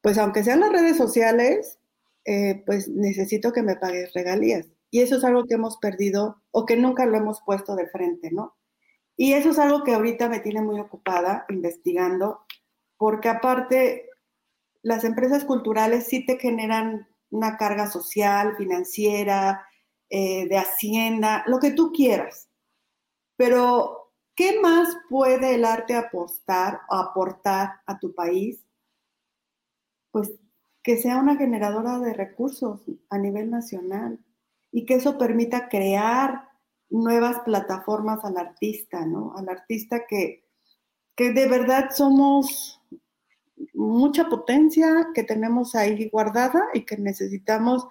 [0.00, 1.78] pues aunque sean las redes sociales,
[2.24, 4.66] eh, pues necesito que me pagues regalías.
[4.90, 8.30] Y eso es algo que hemos perdido o que nunca lo hemos puesto de frente,
[8.30, 8.56] ¿no?
[9.16, 12.40] Y eso es algo que ahorita me tiene muy ocupada investigando,
[12.96, 14.08] porque aparte
[14.82, 19.66] las empresas culturales sí te generan una carga social, financiera,
[20.08, 22.48] eh, de hacienda, lo que tú quieras.
[23.36, 28.64] Pero, ¿qué más puede el arte apostar o aportar a tu país?
[30.12, 30.32] Pues
[30.84, 34.20] que sea una generadora de recursos a nivel nacional
[34.70, 36.48] y que eso permita crear
[36.88, 39.34] nuevas plataformas al artista, ¿no?
[39.36, 40.44] Al artista que,
[41.16, 42.80] que de verdad somos
[43.72, 47.86] mucha potencia que tenemos ahí guardada y que necesitamos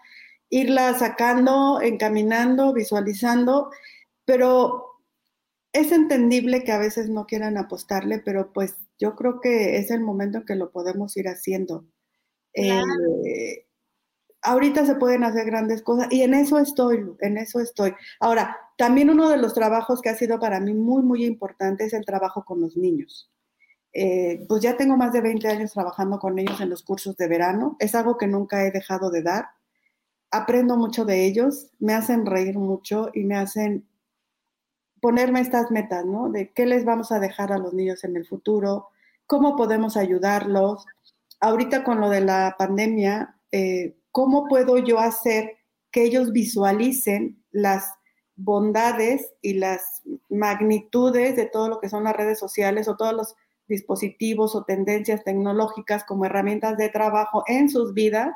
[0.49, 3.71] irla sacando, encaminando, visualizando,
[4.25, 4.93] pero
[5.73, 10.01] es entendible que a veces no quieran apostarle, pero pues yo creo que es el
[10.01, 11.85] momento en que lo podemos ir haciendo.
[12.53, 13.65] Eh,
[14.43, 17.93] ahorita se pueden hacer grandes cosas y en eso estoy, en eso estoy.
[18.19, 21.93] Ahora, también uno de los trabajos que ha sido para mí muy, muy importante es
[21.93, 23.32] el trabajo con los niños.
[23.93, 27.27] Eh, pues ya tengo más de 20 años trabajando con ellos en los cursos de
[27.27, 27.75] verano.
[27.79, 29.49] Es algo que nunca he dejado de dar.
[30.31, 33.87] Aprendo mucho de ellos, me hacen reír mucho y me hacen
[34.99, 36.29] ponerme estas metas, ¿no?
[36.29, 38.87] De qué les vamos a dejar a los niños en el futuro,
[39.27, 40.85] cómo podemos ayudarlos.
[41.39, 45.57] Ahorita con lo de la pandemia, eh, ¿cómo puedo yo hacer
[45.91, 47.91] que ellos visualicen las
[48.35, 53.35] bondades y las magnitudes de todo lo que son las redes sociales o todos los
[53.73, 58.29] dispositivos o tendencias tecnológicas como herramientas de trabajo en sus vidas,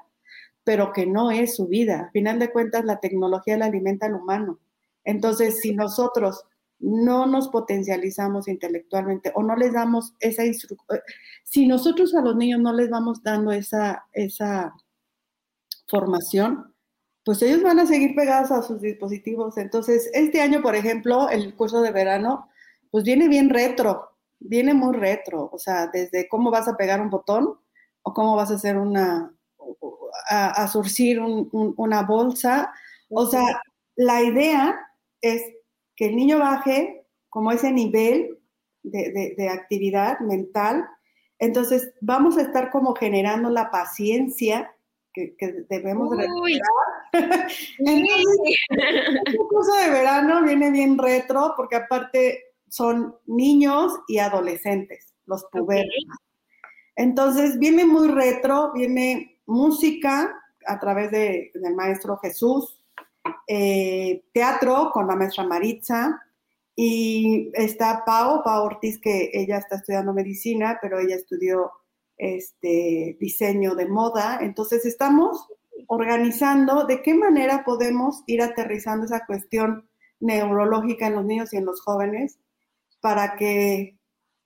[0.63, 2.07] pero que no es su vida.
[2.07, 4.59] A final de cuentas, la tecnología la alimenta al humano.
[5.03, 6.43] Entonces, si nosotros
[6.79, 10.99] no nos potencializamos intelectualmente o no les damos esa instrucción,
[11.43, 14.73] si nosotros a los niños no les vamos dando esa, esa
[15.87, 16.73] formación,
[17.23, 19.57] pues ellos van a seguir pegados a sus dispositivos.
[19.57, 22.49] Entonces, este año, por ejemplo, el curso de verano,
[22.89, 27.09] pues viene bien retro, viene muy retro, o sea, desde cómo vas a pegar un
[27.09, 27.59] botón
[28.01, 29.33] o cómo vas a hacer una,
[30.29, 32.73] a, surcir una bolsa.
[33.09, 33.61] O sea,
[33.95, 34.79] la idea
[35.21, 35.41] es
[35.95, 38.37] que el niño baje como ese nivel
[38.83, 40.87] de, actividad mental.
[41.39, 44.73] Entonces, vamos a estar como generando la paciencia
[45.13, 45.35] que,
[45.69, 46.27] debemos de
[47.79, 48.57] Entonces,
[49.49, 56.05] curso de verano viene bien retro porque aparte son niños y adolescentes, los pubertos.
[56.95, 60.33] Entonces viene muy retro, viene música,
[60.65, 62.79] a través de, del maestro Jesús,
[63.47, 66.21] eh, teatro con la maestra Maritza,
[66.75, 71.71] y está Pau, Pau Ortiz, que ella está estudiando medicina, pero ella estudió
[72.17, 74.39] este, diseño de moda.
[74.41, 75.47] Entonces estamos
[75.87, 81.65] organizando de qué manera podemos ir aterrizando esa cuestión neurológica en los niños y en
[81.65, 82.39] los jóvenes
[82.99, 83.97] para que,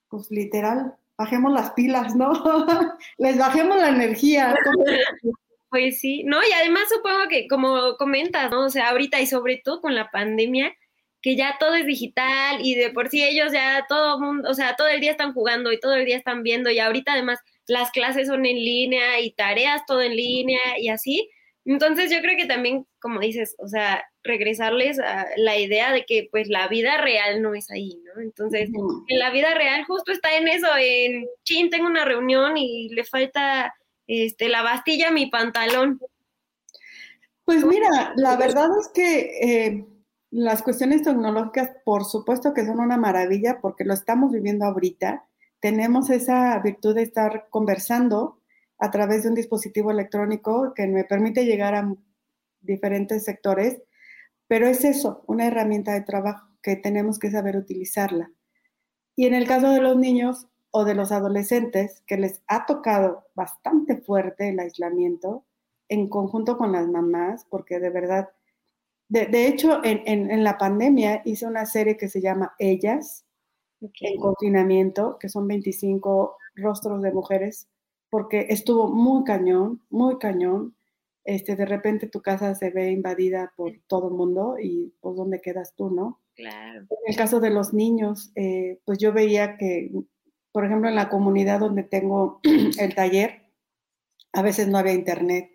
[0.10, 2.32] pues literal, bajemos las pilas, ¿no?
[3.18, 4.56] Les bajemos la energía.
[5.72, 8.66] Pues sí, no, y además supongo que como comentas, ¿no?
[8.66, 10.76] O sea, ahorita y sobre todo con la pandemia,
[11.22, 14.76] que ya todo es digital y de por sí ellos ya todo mundo, o sea,
[14.76, 17.90] todo el día están jugando y todo el día están viendo y ahorita además las
[17.92, 21.30] clases son en línea y tareas todo en línea y así.
[21.64, 26.28] Entonces yo creo que también, como dices, o sea, regresarles a la idea de que
[26.32, 28.22] pues la vida real no es ahí, ¿no?
[28.22, 28.70] Entonces,
[29.08, 33.04] en la vida real justo está en eso, en, chin, tengo una reunión y le
[33.04, 33.74] falta
[34.08, 36.00] este, la bastilla a mi pantalón.
[37.46, 39.86] Pues mira, la verdad es que eh,
[40.30, 45.26] las cuestiones tecnológicas, por supuesto que son una maravilla porque lo estamos viviendo ahorita.
[45.60, 48.40] Tenemos esa virtud de estar conversando
[48.80, 51.94] a través de un dispositivo electrónico que me permite llegar a
[52.62, 53.82] diferentes sectores,
[54.52, 58.34] pero es eso, una herramienta de trabajo que tenemos que saber utilizarla.
[59.16, 63.28] Y en el caso de los niños o de los adolescentes, que les ha tocado
[63.34, 65.46] bastante fuerte el aislamiento,
[65.88, 68.28] en conjunto con las mamás, porque de verdad
[69.08, 73.24] de, hecho, en, la pandemia hice una serie que se llama Ellas,
[73.80, 77.70] en confinamiento, que son 25 rostros de mujeres,
[78.10, 80.76] porque estuvo muy cañón, muy cañón.
[81.24, 85.42] Este, de repente tu casa se ve invadida por todo el mundo y pues dónde
[85.42, 86.20] quedas tú, ¿no?
[86.36, 86.82] Claro.
[86.82, 89.92] En el caso de los niños, eh, pues yo veía que,
[90.52, 92.40] por ejemplo, en la comunidad donde tengo
[92.80, 93.44] el taller,
[94.34, 95.52] a veces no había internet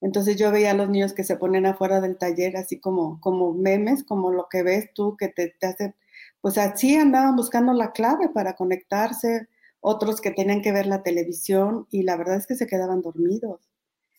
[0.00, 3.52] entonces yo veía a los niños que se ponen afuera del taller así como, como
[3.52, 5.94] memes, como lo que ves tú, que te, hace,
[6.40, 9.48] pues así andaban buscando la clave para conectarse,
[9.80, 13.69] otros que tenían que ver la televisión y la verdad es que se quedaban dormidos.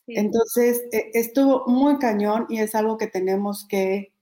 [0.07, 4.13] Entonces e, estuvo muy cañón y es algo que tenemos que,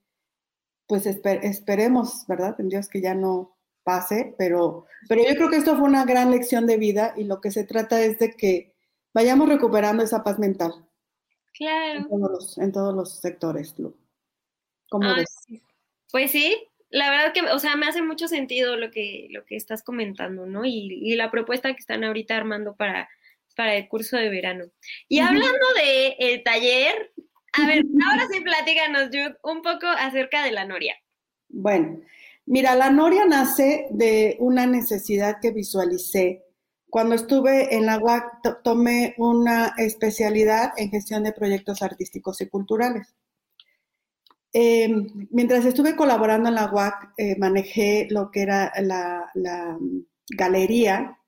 [0.86, 2.56] pues esperemos, ¿verdad?
[2.58, 6.30] En Dios que ya no pase, pero, pero yo creo que esto fue una gran
[6.30, 8.74] lección de vida y lo que se trata es de que
[9.14, 10.72] vayamos recuperando esa paz mental.
[11.54, 12.06] Claro.
[12.56, 13.74] En todos los, sectores,
[14.88, 15.28] ¿Cómo ves?
[16.10, 16.56] Pues sí,
[16.90, 20.46] la verdad que, o sea, me hace mucho sentido lo que, lo que estás comentando,
[20.46, 20.64] ¿no?
[20.64, 23.08] Y, la propuesta que están ahorita armando para,
[23.60, 24.64] para el curso de verano.
[25.06, 27.12] Y hablando de el taller,
[27.52, 30.94] a ver, ahora sí platícanos, Jude, un poco acerca de la Noria.
[31.50, 32.00] Bueno,
[32.46, 36.42] mira, la Noria nace de una necesidad que visualicé
[36.88, 43.14] cuando estuve en la UAC tomé una especialidad en gestión de proyectos artísticos y culturales.
[44.54, 49.30] Em, mientras estuve colaborando en la UAC, eh, manejé lo que era la,
[50.30, 51.19] galería,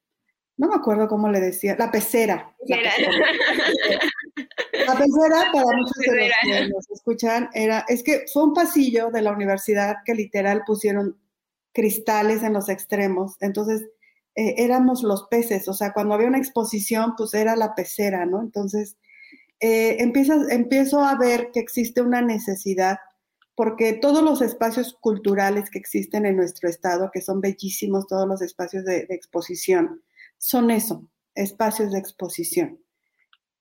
[0.56, 2.54] no me acuerdo cómo le decía, la pecera.
[2.66, 2.76] La
[4.98, 9.22] pecera, para muchos de los que nos escuchan, era, es que fue un pasillo de
[9.22, 11.18] la universidad que literal pusieron
[11.72, 13.36] cristales en los extremos.
[13.40, 13.88] Entonces,
[14.34, 18.40] eh, éramos los peces, o sea, cuando había una exposición, pues era la pecera, ¿no?
[18.40, 18.96] Entonces,
[19.60, 22.98] eh, empiezo a ver que existe una necesidad,
[23.54, 28.42] porque todos los espacios culturales que existen en nuestro estado, que son bellísimos, todos los
[28.42, 30.02] espacios de, de exposición,
[30.42, 32.80] son eso, espacios de exposición.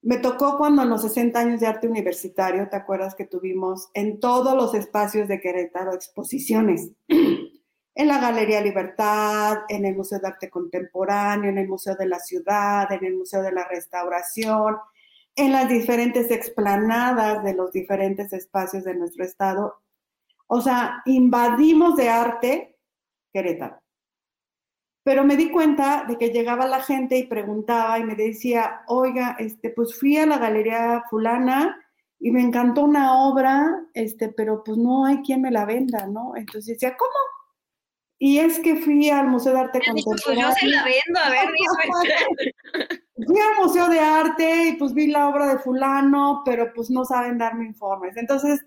[0.02, 4.20] Me tocó cuando en los 60 años de arte universitario, ¿te acuerdas que tuvimos en
[4.20, 6.89] todos los espacios de Querétaro exposiciones?
[7.08, 12.17] en la Galería Libertad, en el Museo de Arte Contemporáneo, en el Museo de la
[12.17, 14.78] Ciudad, en el Museo de la Restauración,
[15.36, 19.84] en las diferentes explanadas de los diferentes espacios de nuestro estado.
[20.48, 22.80] O sea, invadimos de arte
[23.32, 23.81] Querétaro.
[25.04, 29.36] Pero me di cuenta de que llegaba la gente y preguntaba y me decía, oiga,
[29.40, 31.78] este, pues fui a la Galería Fulana
[32.20, 36.34] y me encantó una obra, este, pero pues no hay quien me la venda, ¿no?
[36.36, 37.12] Entonces decía, ¿cómo?
[38.20, 40.24] Y es que fui al Museo de Arte Contemporáneo.
[40.26, 41.49] Pues yo se la vendo, a ver,
[43.26, 47.04] Fui al Museo de Arte y pues vi la obra de fulano, pero pues no
[47.04, 48.16] saben darme informes.
[48.18, 48.64] Entonces,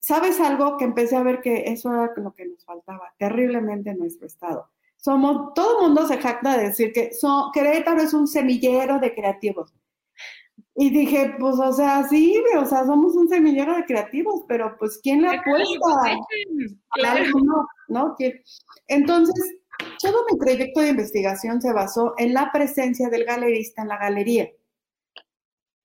[0.00, 0.78] ¿sabes algo?
[0.78, 4.70] Que empecé a ver que eso era lo que nos faltaba terriblemente en nuestro estado.
[5.06, 9.14] Somos, todo el mundo se jacta de decir que son, Querétaro es un semillero de
[9.14, 9.72] creativos.
[10.74, 14.98] Y dije, pues, o sea, sí, o sea, somos un semillero de creativos, pero pues,
[15.00, 16.18] ¿quién le apuesta?
[16.94, 17.24] Claro.
[17.40, 18.16] No, ¿no?
[18.88, 19.54] Entonces,
[20.02, 24.50] todo mi proyecto de investigación se basó en la presencia del galerista en la galería.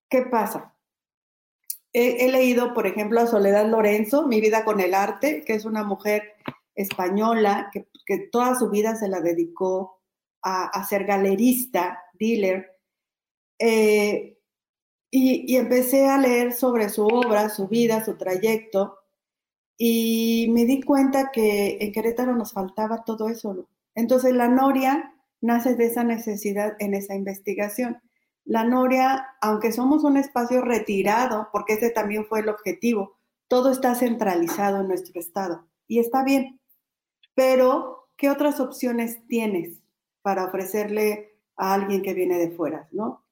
[0.09, 0.73] ¿Qué pasa?
[1.93, 5.83] he, leído, por ejemplo, a Soledad Lorenzo, Mi vida con el arte, que es una
[5.83, 6.30] mujer
[6.75, 7.87] española que,
[8.31, 10.01] toda su vida se la dedicó
[10.41, 12.77] a, ser galerista, dealer.
[13.59, 14.37] Eh,
[15.09, 18.97] y, empecé a leer sobre su obra, su vida, su trayecto,
[19.77, 23.67] y me di cuenta que en Querétaro nos faltaba todo eso.
[23.95, 27.99] Entonces la Noria nace de esa necesidad en esa investigación.
[28.45, 33.17] La Noria, aunque somos un espacio retirado, porque ese también fue el objetivo,
[33.47, 36.60] todo está centralizado en nuestro estado y está bien.
[37.33, 39.79] Pero, ¿qué otras opciones tienes
[40.21, 43.25] para ofrecerle a alguien que viene de fuera, no?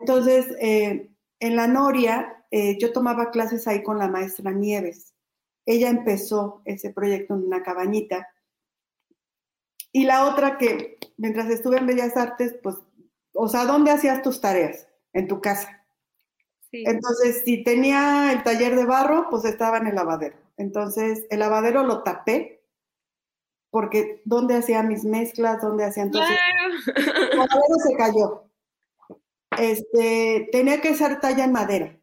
[0.00, 5.14] Entonces, eh, en la Noria, eh, yo tomaba clases ahí con la maestra Nieves.
[5.66, 8.28] Ella empezó ese proyecto en una cabañita.
[9.92, 12.76] Y la otra que, mientras estuve en Bellas Artes, pues
[13.34, 14.86] o sea, ¿dónde hacías tus tareas?
[15.12, 15.78] En tu casa.
[16.70, 20.36] Entonces, si tenía el taller de barro, pues estaba en el lavadero.
[20.56, 22.51] Entonces, el lavadero lo tapé,
[23.72, 25.62] porque ¿dónde hacía mis mezclas?
[25.62, 26.36] ¿Dónde hacía entonces?
[27.32, 27.48] Claro.
[27.88, 28.44] Se cayó.
[29.58, 31.98] Este, tenía que ser talla en madera.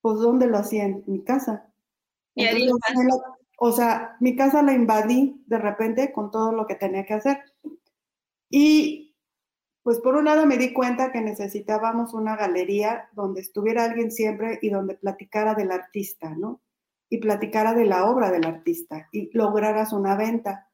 [0.00, 0.84] Pues, ¿dónde lo hacía?
[0.84, 1.72] En mi casa.
[3.58, 7.44] o sea, mi casa la invadí de repente con todo lo que tenía que hacer.
[8.50, 9.14] Y
[9.84, 14.58] pues por un lado me di cuenta que necesitábamos una galería donde estuviera alguien siempre
[14.62, 16.60] y donde platicara del artista, ¿no?
[17.08, 20.70] Y platicara de la obra del artista y lograras una venta.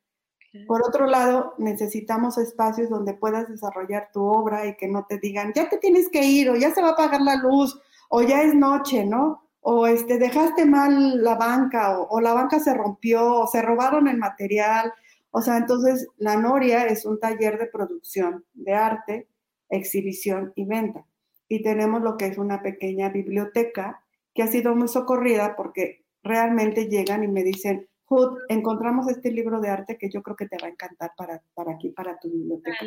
[0.67, 5.53] Por otro lado, necesitamos espacios donde puedas desarrollar tu obra y que no te digan,
[5.55, 8.43] ya te tienes que ir o ya se va a apagar la luz o ya
[8.43, 9.45] es noche, ¿no?
[9.61, 14.09] O este, dejaste mal la banca o, o la banca se rompió o se robaron
[14.09, 14.93] el material
[15.33, 19.29] o sea, entonces la Noria es un taller de producción de arte,
[19.69, 21.07] exhibición y venta.
[21.49, 24.03] Y tenemos lo que es una pequeña biblioteca
[24.35, 29.61] que ha sido muy socorrida porque realmente llegan y me dicen, Hood, encontramos este libro
[29.61, 32.29] de arte que yo creo que te va a encantar para, para aquí, para tu
[32.29, 32.87] biblioteca.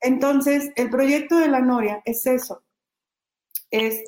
[0.00, 2.62] Entonces, el proyecto de la Noria es eso,
[3.72, 4.04] es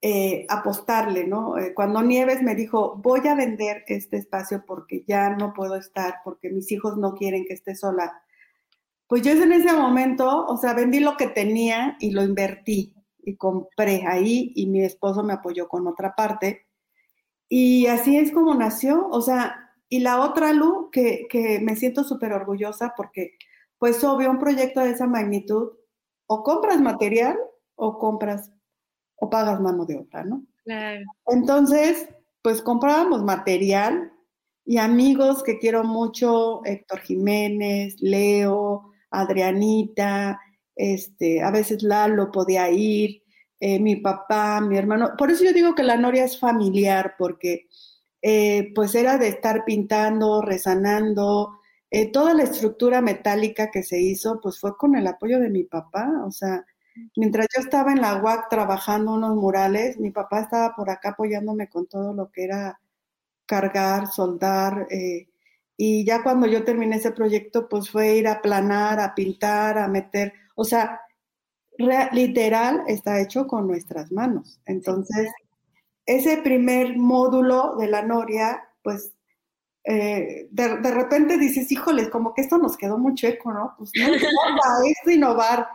[0.00, 1.58] eh, apostarle, ¿no?
[1.58, 6.20] Eh, cuando Nieves me dijo, voy a vender este espacio porque ya no puedo estar,
[6.24, 8.22] porque mis hijos no quieren que esté sola,
[9.08, 13.34] pues yo en ese momento, o sea, vendí lo que tenía y lo invertí y
[13.34, 16.68] compré ahí y mi esposo me apoyó con otra parte.
[17.48, 22.04] Y así es como nació, o sea, y la otra, Lu, que, que me siento
[22.04, 23.32] súper orgullosa porque,
[23.76, 25.72] pues obvio, un proyecto de esa magnitud,
[26.32, 27.36] o compras material
[27.74, 28.52] o compras
[29.16, 30.46] o pagas mano de obra, ¿no?
[30.64, 31.04] Claro.
[31.26, 32.08] Entonces,
[32.40, 34.12] pues comprábamos material
[34.64, 40.40] y amigos que quiero mucho, Héctor Jiménez, Leo, Adrianita,
[40.76, 43.24] este, a veces Lalo podía ir,
[43.58, 45.14] eh, mi papá, mi hermano.
[45.18, 47.66] Por eso yo digo que la noria es familiar, porque
[48.22, 51.58] eh, pues era de estar pintando, rezanando,
[51.90, 55.64] eh, toda la estructura metálica que se hizo, pues fue con el apoyo de mi
[55.64, 56.64] papá, o sea,
[57.16, 61.68] Mientras yo estaba en la UAC trabajando unos murales, mi papá estaba por acá apoyándome
[61.68, 62.80] con todo lo que era
[63.46, 64.86] cargar, soldar.
[64.90, 65.28] Eh,
[65.76, 69.88] y ya cuando yo terminé ese proyecto, pues fue ir a planar, a pintar, a
[69.88, 71.00] meter, o sea,
[72.12, 74.60] literal está hecho con nuestras manos.
[74.66, 75.30] Entonces,
[76.16, 79.12] ese primer módulo de la Noria, pues
[79.84, 83.74] eh, de, de, repente dices, híjoles, como que esto nos quedó muy checo, ¿no?
[83.78, 85.68] Pues no importa, es innovar.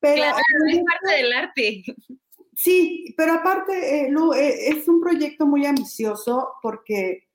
[0.00, 0.38] Pero claro,
[0.70, 1.84] es parte del arte.
[2.56, 7.26] Sí, pero aparte, eh, Lu, eh, es un proyecto muy ambicioso porque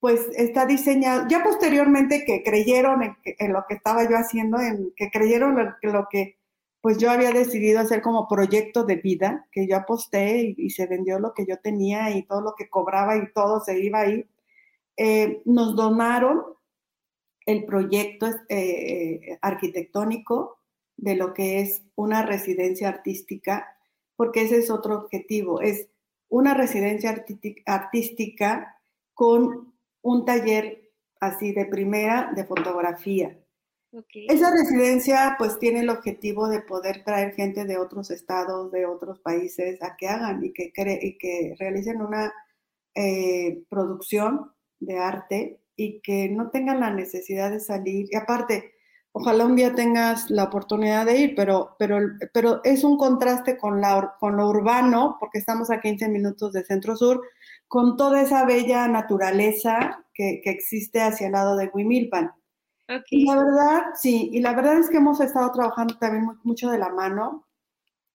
[0.00, 5.10] pues está diseñado, ya posteriormente que creyeron en, lo que estaba yo haciendo, en que
[5.10, 6.39] creyeron en lo que
[6.80, 11.18] pues yo había decidido hacer como proyecto de vida, que yo aposté y, se vendió
[11.18, 14.26] lo que yo tenía y todo lo que cobraba y todo se iba ahí,
[14.96, 16.42] eh, nos donaron
[17.46, 18.26] el proyecto
[19.40, 20.58] arquitectónico
[20.96, 23.76] de lo que es una residencia artística,
[24.16, 25.88] porque ese es otro objetivo, es
[26.28, 27.24] una residencia
[27.66, 28.80] artística
[29.14, 33.39] con un taller así de primera de fotografía.
[34.28, 39.18] Esa residencia pues tiene el objetivo de poder traer gente de otros estados, de otros
[39.18, 40.72] países a que hagan y que,
[41.02, 42.32] y que realicen una
[42.94, 48.06] eh, producción de arte y que no tengan la necesidad de salir.
[48.10, 48.74] Y aparte,
[49.12, 51.98] Ojalá un día tengas la oportunidad de ir, pero, pero,
[52.32, 56.64] pero es un contraste con, la, con lo urbano, porque estamos a 15 minutos de
[56.64, 57.20] Centro Sur,
[57.66, 62.30] con toda esa bella naturaleza que, existe hacia el lado de Huimilpan.
[63.10, 66.78] Y la verdad, sí, y la verdad es que hemos estado trabajando también mucho de
[66.78, 67.46] la mano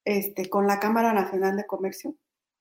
[0.04, 2.16] este, con la Cámara Nacional de Comercio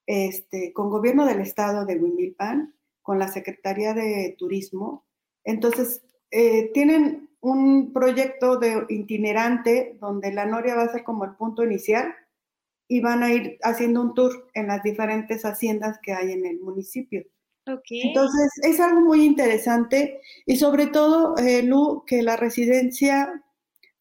[0.06, 5.04] este, con gobierno del estado de Huimilpan, con la Secretaría de Turismo.
[5.44, 11.36] Entonces, eh, tienen un proyecto de itinerante donde la Noria va a ser como el
[11.36, 12.14] punto inicial
[12.88, 16.60] y van a ir haciendo un tour en las diferentes haciendas que hay en el
[16.60, 17.24] municipio.
[17.66, 23.42] Entonces, es algo muy interesante y sobre todo, eh, Lu, que la residencia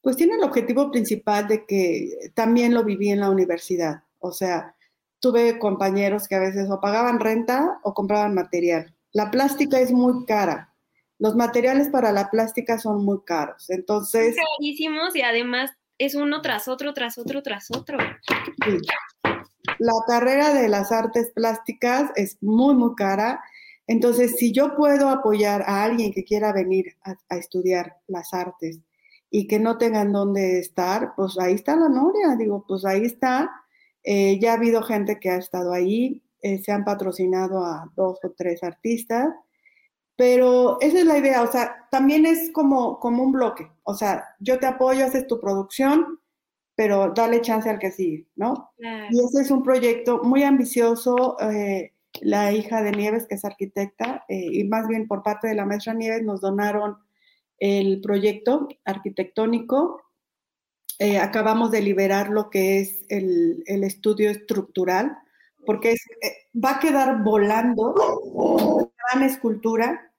[0.01, 4.03] pues tiene el objetivo principal de que también lo viví en la universidad.
[4.19, 4.75] O sea,
[5.21, 8.93] tuve compañeros que a veces o pagaban renta o compraban material.
[9.13, 10.73] La plástica es muy cara.
[11.19, 13.69] Los materiales para la plástica son muy caros.
[13.69, 14.35] Entonces...
[14.57, 17.97] Carísimos y además es uno tras otro, tras otro, tras otro.
[19.79, 23.41] La carrera de las artes plásticas es muy, muy cara.
[23.87, 28.79] Entonces, si yo puedo apoyar a alguien que quiera venir a, a estudiar las artes,
[29.35, 33.49] y que no tengan dónde estar, pues ahí está la Noria, digo, pues ahí está.
[34.03, 38.19] Eh, ya ha habido gente que ha estado ahí, eh, se han patrocinado a dos
[38.23, 39.29] o tres artistas,
[40.15, 44.23] pero esa es la idea, o sea, también es como, como un bloque, o sea,
[44.39, 46.19] yo te apoyo, haces tu producción,
[46.75, 48.71] pero dale chance al que sigue, ¿no?
[48.77, 51.37] Y ese es un proyecto muy ambicioso.
[51.39, 51.92] Eh,
[52.23, 55.93] la hija de Nieves, que es arquitecta, y más bien por parte de la maestra
[55.93, 56.97] Nieves, nos donaron
[57.59, 60.01] el proyecto arquitectónico.
[60.99, 65.17] Eh, acabamos de liberar lo que es el, estudio estructural,
[65.65, 65.97] porque eh,
[66.53, 67.93] va a quedar volando
[68.33, 70.11] una gran escultura.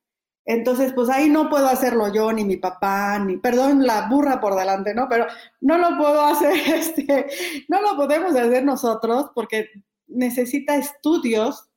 [0.47, 4.57] Entonces, pues ahí no puedo hacerlo yo, ni mi papá, ni, perdón, la burra por
[4.57, 5.07] delante, ¿no?
[5.09, 5.27] Pero
[5.61, 7.27] no lo puedo hacer, este,
[7.69, 9.69] no lo podemos hacer nosotros porque
[10.07, 11.71] necesita estudios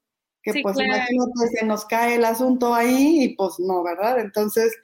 [0.54, 4.20] que pues imagínate, se nos cae el asunto ahí y pues no, ¿verdad?
[4.20, 4.76] Entonces,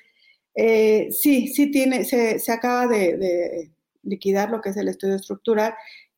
[0.56, 3.72] eh, sí, sí tiene, se, acaba de,
[4.04, 5.74] liquidar lo que es el estudio estructural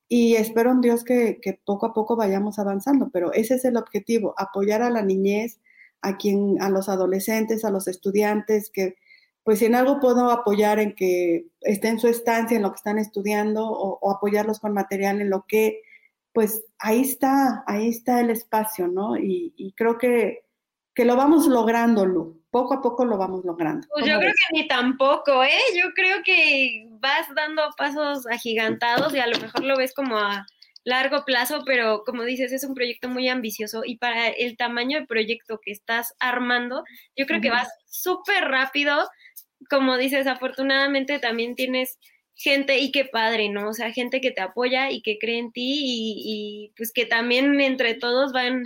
[0.07, 4.33] y espero en Dios que, poco a poco vayamos avanzando, pero ese es el objetivo,
[4.37, 5.59] apoyar a la niñez,
[6.01, 8.95] a quien, a los adolescentes, a los estudiantes, que
[9.43, 12.77] pues si en algo puedo apoyar en que esté en su estancia, en lo que
[12.77, 15.81] están estudiando, o, apoyarlos con material en lo que,
[16.35, 19.17] pues ahí está, ahí está el espacio, ¿no?
[19.17, 20.43] Y, creo que,
[20.93, 23.85] que lo vamos logrando, Lu poco a poco lo vamos logrando.
[23.91, 25.59] Pues yo creo que ni tampoco, ¿eh?
[25.75, 30.45] Yo creo que vas dando pasos agigantados y a lo mejor lo ves como a
[30.85, 35.05] largo plazo, pero como dices, es un proyecto muy ambicioso y para el tamaño de
[35.05, 36.85] proyecto que estás armando,
[37.17, 39.05] yo creo que vas súper rápido.
[39.69, 41.99] Como dices, afortunadamente también tienes
[42.35, 43.69] gente y qué padre, ¿no?
[43.69, 45.81] O sea, gente que te apoya y que cree en ti
[46.17, 48.63] y, pues que también entre todos van,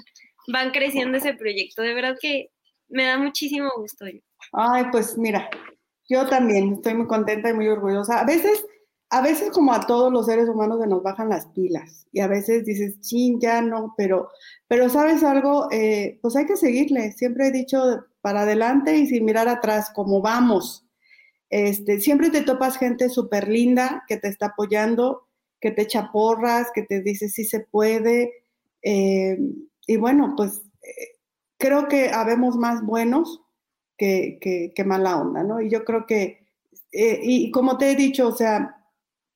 [0.52, 1.82] van creciendo ese proyecto.
[1.82, 2.50] De verdad que
[2.88, 4.06] me da muchísimo gusto.
[4.52, 5.50] Ay, pues mira,
[6.10, 8.20] yo también estoy muy contenta y muy orgullosa.
[8.20, 8.66] A veces,
[9.12, 12.28] a veces como a todos los seres humanos se nos bajan las pilas y a
[12.28, 14.30] veces dices, chin, ya no, pero,
[14.68, 17.12] pero sabes algo, eh, pues hay que seguirle.
[17.12, 17.80] Siempre he dicho
[18.22, 20.89] para adelante y sin mirar atrás, como vamos.
[21.50, 25.28] Este, siempre te topas gente súper linda que te está apoyando,
[25.60, 28.34] que te echa porras, que te dice sí se puede.
[28.82, 29.38] Eh,
[29.88, 31.18] y bueno, pues eh,
[31.58, 33.42] creo que habemos más buenos
[33.98, 34.40] que,
[34.74, 35.60] que, mala onda, ¿no?
[35.62, 36.48] Y yo creo que,
[36.94, 38.78] eh, y como te he dicho, o sea,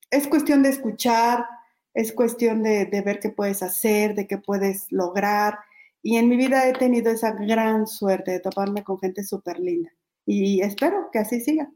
[0.09, 1.45] es cuestión de escuchar,
[1.93, 5.59] es cuestión de, ver qué puedes hacer, de qué puedes lograr.
[6.01, 9.91] Y en mi vida he tenido esa gran suerte de toparme con gente súper linda.
[10.25, 11.69] Y espero que así siga.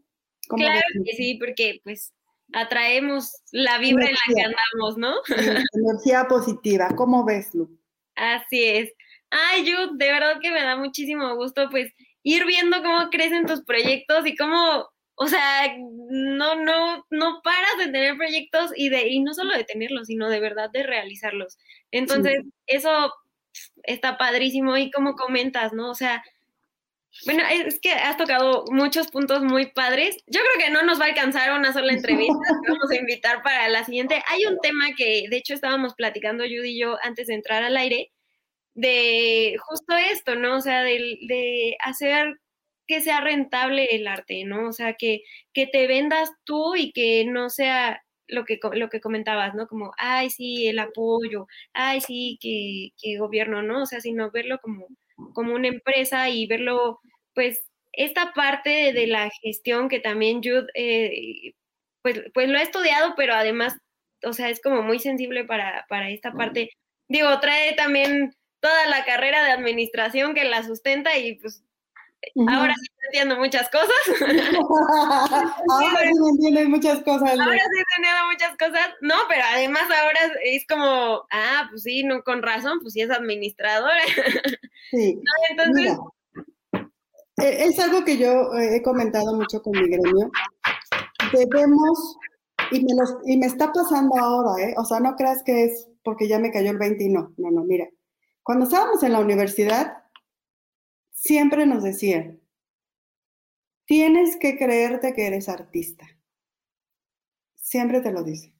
[0.47, 2.13] Claro que sí, porque pues
[2.53, 5.15] atraemos la vibra en la que andamos, ¿no?
[5.73, 6.89] energía positiva.
[6.95, 7.77] ¿Cómo ves, Lu?
[8.15, 8.91] Así es.
[9.29, 11.91] Ay, yo de verdad que me da muchísimo gusto, pues,
[12.23, 17.85] ir viendo cómo crecen tus proyectos y cómo, o sea, no, no, no paras de
[17.85, 21.57] tener proyectos y de, y no solo de tenerlos, sino de verdad de realizarlos.
[21.91, 23.13] Entonces, eso
[23.83, 25.89] está padrísimo y como comentas, ¿no?
[25.89, 26.23] O sea,
[27.25, 30.17] bueno, es que has tocado muchos puntos muy padres.
[30.27, 32.33] Yo creo que no nos va a alcanzar una sola entrevista.
[32.67, 34.21] Vamos a invitar para la siguiente.
[34.27, 37.77] Hay un tema que, de hecho, estábamos platicando Judy y yo antes de entrar al
[37.77, 38.11] aire,
[38.75, 40.57] de justo esto, ¿no?
[40.57, 42.35] O sea, de, hacer
[42.87, 44.69] que sea rentable el arte, ¿no?
[44.69, 49.01] O sea, que, que te vendas tú y que no sea lo que, lo que
[49.01, 49.67] comentabas, ¿no?
[49.67, 53.83] Como, ay, sí, el apoyo, ay, sí, que, que gobierno, ¿no?
[53.83, 54.87] O sea, sino verlo como,
[55.33, 56.99] como una empresa y verlo,
[57.33, 57.63] pues,
[57.93, 61.53] esta parte de, la gestión que también Jude, eh,
[62.01, 63.75] pues, pues lo ha estudiado, pero además,
[64.23, 66.69] o sea, es como muy sensible para, para esta parte.
[67.07, 71.63] Digo, trae también toda la carrera de administración que la sustenta y pues
[72.47, 73.89] Ahora sí entiendo muchas cosas.
[75.69, 77.39] ahora sí entiendo muchas cosas.
[77.39, 78.87] Ahora sí entiendo muchas cosas.
[79.01, 83.11] No, pero además ahora es como, ah, pues sí, no, con razón, pues sí es
[83.11, 84.01] administradora.
[84.89, 85.19] Sí.
[85.49, 85.97] entonces...
[87.39, 90.31] E, es algo que yo he comentado mucho con mi gremio.
[91.33, 92.15] Debemos,
[92.71, 92.93] y me,
[93.25, 94.73] y me está pasando ahora, ¿eh?
[94.77, 97.51] O sea, no creas que es porque ya me cayó el 20 y no, no,
[97.51, 97.89] no, mira.
[98.43, 100.05] Cuando estábamos en la universidad,
[101.17, 102.39] siempre nos decían,
[103.87, 106.05] Tienes que creerte que eres artista.
[107.55, 108.53] Siempre te lo dice.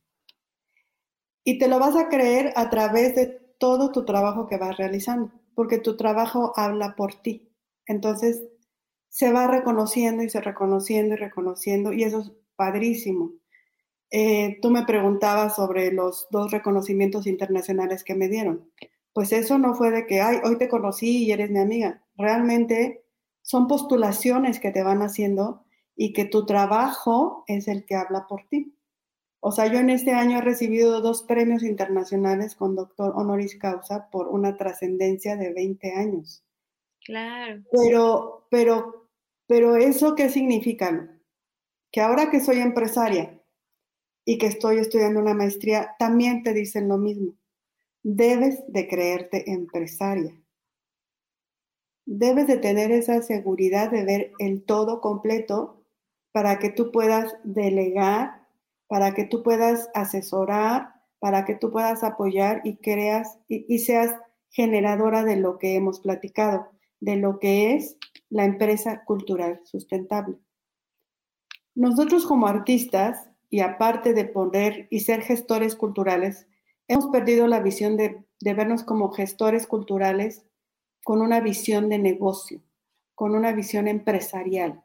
[1.44, 3.26] Y te lo vas a creer a través de
[3.60, 7.52] todo tu trabajo que vas realizando, porque tu trabajo habla por ti.
[7.88, 8.42] Entonces,
[9.10, 13.34] se va reconociendo y se reconociendo y reconociendo, y eso es padrísimo.
[14.12, 18.72] Eh, tú me preguntabas sobre los dos reconocimientos internacionales que me dieron.
[19.12, 22.07] Pues eso no fue de que, ay, hoy te conocí y eres mi amiga.
[22.18, 23.06] Realmente
[23.42, 25.64] son postulaciones que te van haciendo
[25.96, 28.76] y que tu trabajo es el que habla por ti.
[29.40, 34.10] O sea, yo en este año he recibido dos premios internacionales con doctor honoris causa
[34.10, 36.44] por una trascendencia de 20 años.
[37.06, 37.64] Claro.
[37.72, 39.10] Pero, pero,
[39.48, 41.18] pero eso qué significa?
[41.92, 43.42] Que ahora que soy empresaria
[44.26, 47.34] y que estoy estudiando una maestría, también te dicen lo mismo.
[48.04, 50.38] Debes de creerte empresaria
[52.08, 55.84] debes de tener esa seguridad de ver el todo completo
[56.32, 58.48] para que tú puedas delegar,
[58.88, 64.16] para que tú puedas asesorar, para que tú puedas apoyar y creas y, seas
[64.50, 66.70] generadora de lo que hemos platicado,
[67.02, 67.98] de lo que es
[68.30, 70.38] la empresa cultural sustentable.
[71.76, 76.48] Nosotros como artistas, y aparte de poner y ser gestores culturales,
[76.88, 80.47] hemos perdido la visión de, de vernos como gestores culturales
[81.08, 82.62] con una visión de negocio,
[83.16, 84.84] con una visión empresarial.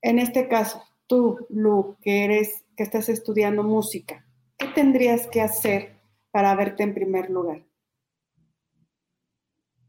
[0.00, 4.24] En este caso, tú, Lu, que eres, que estás estudiando música,
[4.56, 6.00] ¿qué tendrías que hacer
[6.30, 7.66] para verte en primer lugar?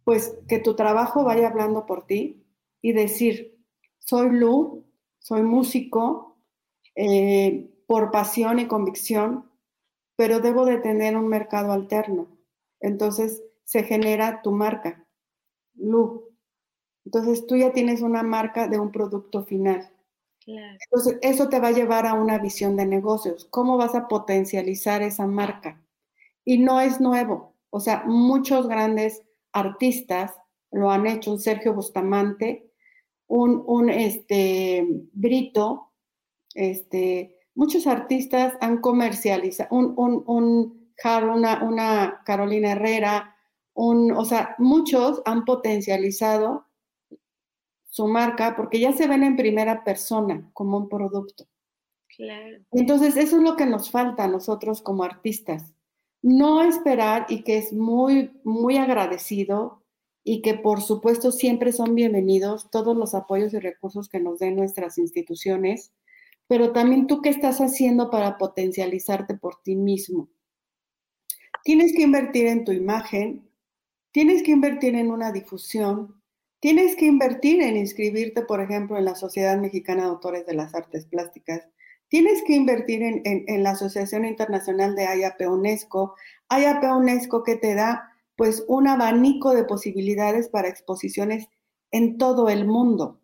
[0.06, 2.44] Pues que tu trabajo vaya hablando por ti
[2.82, 3.64] y decir,
[4.00, 4.88] soy Lu,
[5.20, 6.42] soy músico,
[6.96, 9.52] eh, por pasión y convicción,
[10.16, 12.40] pero debo de tener un mercado alterno.
[12.80, 15.06] Entonces, se genera tu marca,
[15.76, 16.28] Lu.
[17.06, 19.94] Entonces tú ya tienes una marca de un producto final.
[20.48, 23.46] Entonces eso te va a llevar a una visión de negocios.
[23.52, 25.80] ¿Cómo vas a potencializar esa marca?
[26.44, 27.58] Y no es nuevo.
[27.70, 30.34] O sea, muchos grandes artistas
[30.72, 31.34] lo han hecho.
[31.34, 32.72] Un Sergio Bustamante,
[33.28, 35.92] un, un este, Brito,
[36.56, 43.36] este, muchos artistas han comercializado, un, un, un una, una Carolina Herrera,
[43.80, 46.66] o sea, muchos han potencializado
[47.90, 51.46] su marca porque ya se ven en primera persona como un producto.
[52.16, 52.58] Claro.
[52.72, 55.74] Entonces, eso es lo que nos falta a nosotros como artistas.
[56.22, 59.84] No esperar y que es muy, muy agradecido
[60.24, 64.58] y que por supuesto siempre son bienvenidos todos los apoyos y recursos que nos den
[64.58, 65.94] nuestras instituciones,
[66.48, 70.30] pero también tú qué estás haciendo para potencializarte por ti mismo.
[71.64, 73.49] Tienes que invertir en tu imagen,
[74.12, 76.22] Tienes que invertir en una difusión,
[76.60, 80.74] tienes que invertir en inscribirte, por ejemplo, en la Sociedad Mexicana de Autores de las
[80.74, 81.68] Artes Plásticas,
[82.08, 86.16] tienes que invertir en, la Asociación Internacional de IAP UNESCO,
[86.50, 91.48] IAP UNESCO que te da pues un abanico de posibilidades para exposiciones
[91.92, 93.22] en todo el mundo.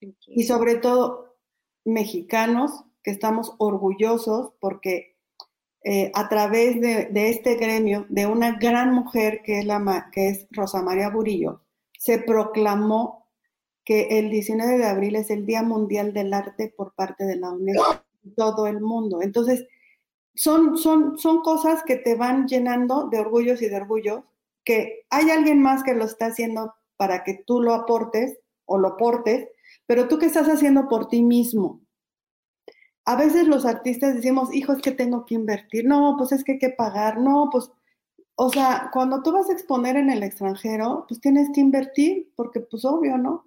[0.00, 1.36] Y sobre todo
[1.84, 5.11] mexicanos que estamos orgullosos porque
[5.84, 10.46] eh, a través de, este gremio, de una gran mujer que es, la, que es
[10.50, 11.62] Rosa María Burillo,
[11.98, 13.28] se proclamó
[13.84, 17.50] que el 19 de abril es el Día Mundial del Arte por parte de la
[17.50, 19.22] UNESCO en todo el mundo.
[19.22, 19.66] Entonces,
[20.34, 24.22] son, son, son cosas que te van llenando de orgullos y de orgullos,
[24.64, 28.96] que hay alguien más que lo está haciendo para que tú lo aportes o lo
[28.96, 29.48] portes,
[29.86, 31.80] pero tú qué estás haciendo por ti mismo
[33.04, 36.52] a veces los artistas decimos, hijo, es que tengo que invertir, no, pues es que
[36.52, 37.70] hay que pagar, no, pues,
[38.36, 42.60] o sea, cuando tú vas a exponer en el extranjero, pues tienes que invertir, porque
[42.60, 43.46] pues obvio, ¿no?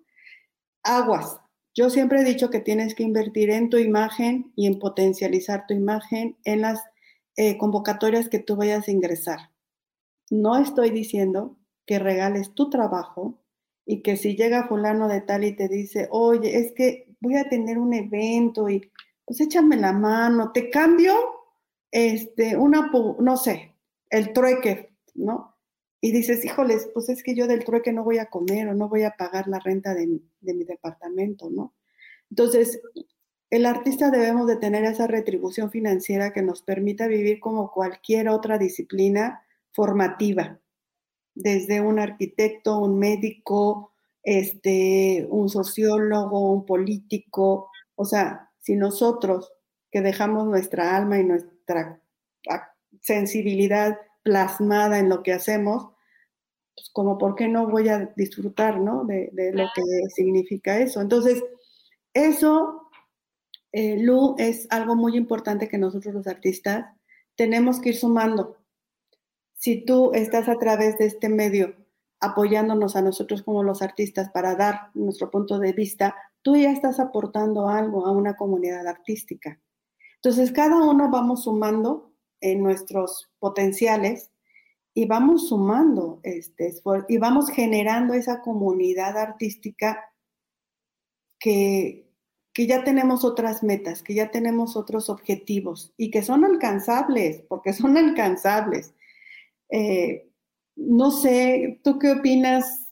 [0.83, 1.39] Aguas.
[1.73, 5.73] Yo siempre he dicho que tienes que invertir en tu imagen y en potencializar tu
[5.73, 6.81] imagen en las
[7.35, 9.51] eh, convocatorias que tú vayas a ingresar.
[10.29, 13.41] No estoy diciendo que regales tu trabajo
[13.85, 17.49] y que si llega fulano de tal y te dice, oye, es que voy a
[17.49, 18.89] tener un evento y
[19.25, 21.13] pues échame la mano, te cambio,
[21.91, 23.75] este, una, no sé,
[24.09, 25.55] el trueque, ¿no?
[26.05, 28.87] y dices, híjoles, pues es que yo del trueque no voy a comer o no
[28.87, 31.73] voy a pagar la renta de, mi departamento, ¿no?
[32.29, 32.79] Entonces,
[33.49, 38.59] el artista debemos de tener esa retribución financiera que nos permita vivir como cualquier otra
[38.59, 40.59] disciplina formativa,
[41.33, 49.53] desde un arquitecto, un médico, este, un sociólogo, un político, o sea, si nosotros
[49.91, 52.01] que dejamos nuestra alma y nuestra
[52.99, 55.91] sensibilidad plasmada en lo que hacemos,
[56.75, 59.05] pues como por qué no voy a disfrutar, ¿no?
[59.05, 59.83] De, lo que
[60.15, 60.99] significa eso.
[60.99, 61.43] Entonces,
[62.11, 62.89] eso,
[63.71, 66.87] eh, Lu, es algo muy importante que nosotros los artistas
[67.35, 68.57] tenemos que ir sumando.
[69.53, 71.75] Si tú estás a través de este medio
[72.25, 76.99] apoyándonos a nosotros como los artistas para dar nuestro punto de vista, tú ya estás
[76.99, 79.59] aportando algo a una comunidad artística.
[80.17, 84.31] Entonces, cada uno vamos sumando en nuestros potenciales
[84.93, 86.73] y vamos sumando este
[87.09, 90.11] y vamos generando esa comunidad artística
[91.37, 92.07] que,
[92.53, 97.73] que ya tenemos otras metas, que ya tenemos otros objetivos y que son alcanzables, porque
[97.73, 98.93] son alcanzables.
[99.69, 100.29] Eh,
[100.75, 102.89] no sé, ¿tú qué opinas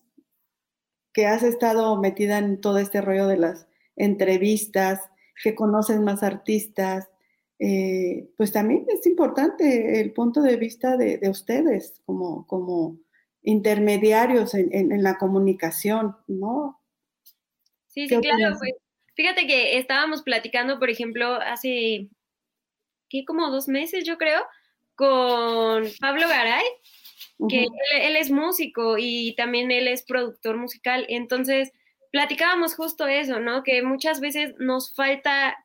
[1.13, 5.01] que has estado metida en todo este rollo de las entrevistas,
[5.43, 7.09] que conoces más artistas?
[7.59, 12.97] Eh, pues también es importante el punto de vista de, ustedes como, como
[13.41, 16.81] intermediarios en, la comunicación, ¿no?
[17.88, 18.57] Sí, sí, claro.
[18.57, 18.73] Pues,
[19.15, 22.09] fíjate que estábamos platicando, por ejemplo, hace,
[23.09, 23.23] ¿qué?
[23.25, 24.41] Como dos meses, yo creo,
[24.95, 26.65] con Pablo Garay,
[27.49, 27.65] que
[28.01, 31.05] él, es músico y también él es productor musical.
[31.09, 31.71] Entonces,
[32.11, 33.63] platicábamos justo eso, ¿no?
[33.63, 35.57] Que muchas veces nos falta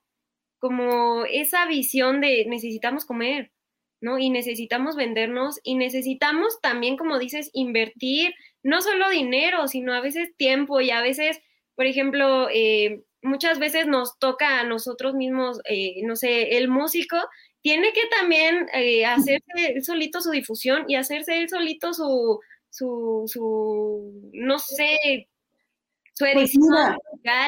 [0.59, 3.53] como esa visión de necesitamos comer,
[4.01, 4.19] ¿no?
[4.19, 10.35] Y necesitamos vendernos y necesitamos también, como dices, invertir no solo dinero, sino a veces
[10.37, 11.41] tiempo y a veces,
[11.77, 17.19] por ejemplo, eh, muchas veces nos toca a nosotros mismos, eh, no sé, el músico
[17.63, 22.41] tiene que también eh, hacerse él solito su difusión y hacerse él solito su,
[22.71, 25.29] su, su no sé,
[26.13, 26.97] su pues edición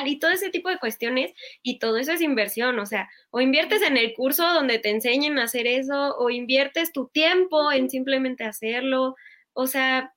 [0.06, 1.32] y todo ese tipo de cuestiones
[1.62, 5.38] y todo eso es inversión, o sea, o inviertes en el curso donde te enseñen
[5.38, 9.16] a hacer eso o inviertes tu tiempo en simplemente hacerlo,
[9.52, 10.14] o sea,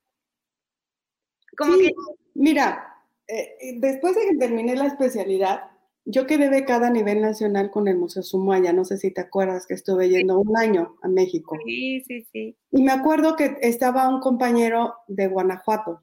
[1.58, 1.92] como que...
[2.36, 2.96] Mira,
[3.28, 5.73] eh, después de que terminé la especialidad,
[6.06, 9.66] yo quedé becada a nivel nacional con el Museo Sumaya, no sé si te acuerdas
[9.66, 11.58] que estuve yendo un año a México.
[11.66, 12.58] Sí, sí, sí.
[12.72, 16.02] Y me acuerdo que estaba un compañero de Guanajuato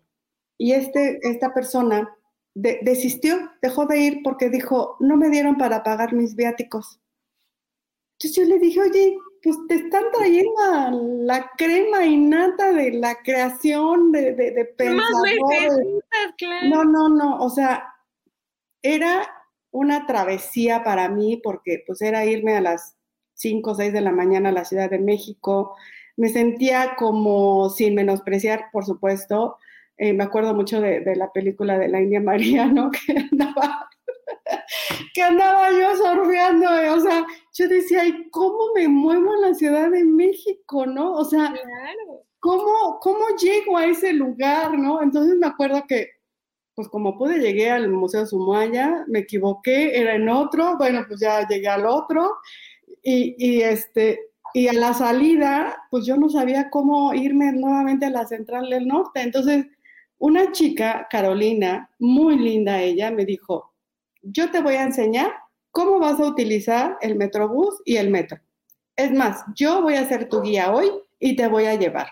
[0.56, 2.16] y este, esta persona
[2.54, 7.00] desistió, dejó de ir porque dijo, no me dieron para pagar mis viáticos.
[8.18, 10.52] Entonces yo le dije, oye, pues te están trayendo
[11.24, 14.74] la crema innata de la creación, de, de, de
[16.36, 16.68] claro.
[16.68, 17.94] No, no, no, o sea,
[18.82, 19.26] era
[19.70, 22.96] una travesía para mí porque pues era irme a las
[23.34, 25.76] 5 o 6 de la mañana a la Ciudad de México.
[26.16, 29.56] Me sentía como, sin menospreciar, por supuesto,
[29.96, 32.90] eh, me acuerdo mucho de, la película de la India María, ¿no?
[33.06, 33.88] Que andaba,
[35.14, 39.90] que andaba yo surfeando, o sea, yo decía, ¿y cómo me muevo a la Ciudad
[39.90, 41.12] de México, no?
[41.12, 41.52] O sea,
[42.38, 45.02] ¿cómo, ¿cómo llego a ese lugar, no?
[45.02, 46.08] Entonces me acuerdo que
[46.74, 51.46] pues como pude llegué al Museo Sumaya, me equivoqué, era en otro, bueno, pues ya
[51.46, 52.36] llegué al otro
[53.02, 54.20] y, este,
[54.54, 58.86] y a la salida, pues yo no sabía cómo irme nuevamente a la Central del
[58.86, 59.20] Norte.
[59.22, 59.66] Entonces,
[60.18, 63.72] una chica, Carolina, muy linda ella, me dijo,
[64.22, 65.32] yo te voy a enseñar
[65.70, 68.38] cómo vas a utilizar el Metrobús y el metro.
[68.96, 72.08] Es más, yo voy a ser tu guía hoy y te voy a llevar.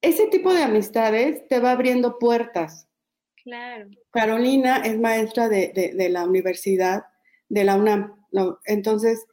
[0.00, 2.88] Ese tipo de amistades te va abriendo puertas
[3.46, 3.88] Claro.
[4.10, 7.04] Carolina es maestra de, la universidad
[7.48, 8.12] de la UNAM.
[8.64, 9.24] Entonces,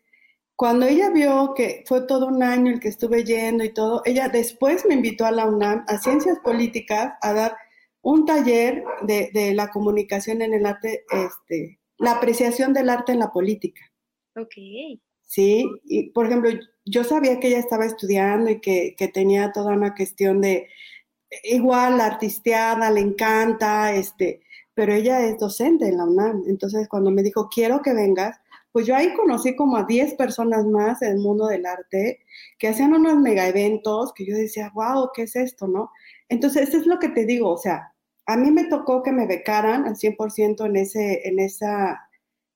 [0.56, 4.30] cuando ella vio que fue todo un año el que estuve yendo y todo, ella
[4.30, 7.58] después me invitó a la UNAM, a Ciencias Políticas, a dar
[8.04, 13.32] un taller de, la comunicación en el arte, este, la apreciación del arte en la
[13.32, 13.82] política.
[14.36, 14.54] Ok.
[15.24, 16.52] Sí, y por ejemplo,
[16.86, 20.68] yo sabía que ella estaba estudiando y que, que tenía toda una cuestión de,
[21.44, 24.42] igual la artisteada, le encanta, este,
[24.74, 26.44] pero ella es docente en la UNAM.
[26.48, 28.40] Entonces, cuando me dijo, quiero que vengas,
[28.72, 32.22] pues yo ahí conocí como a 10 personas más en el mundo del arte
[32.58, 35.92] que hacían unos mega eventos que yo decía, wow, ¿qué es esto, no?
[36.28, 37.94] Entonces, eso es lo que te digo, o sea,
[38.26, 42.10] a mí me tocó que me becaran al 100% en, ese, en esa,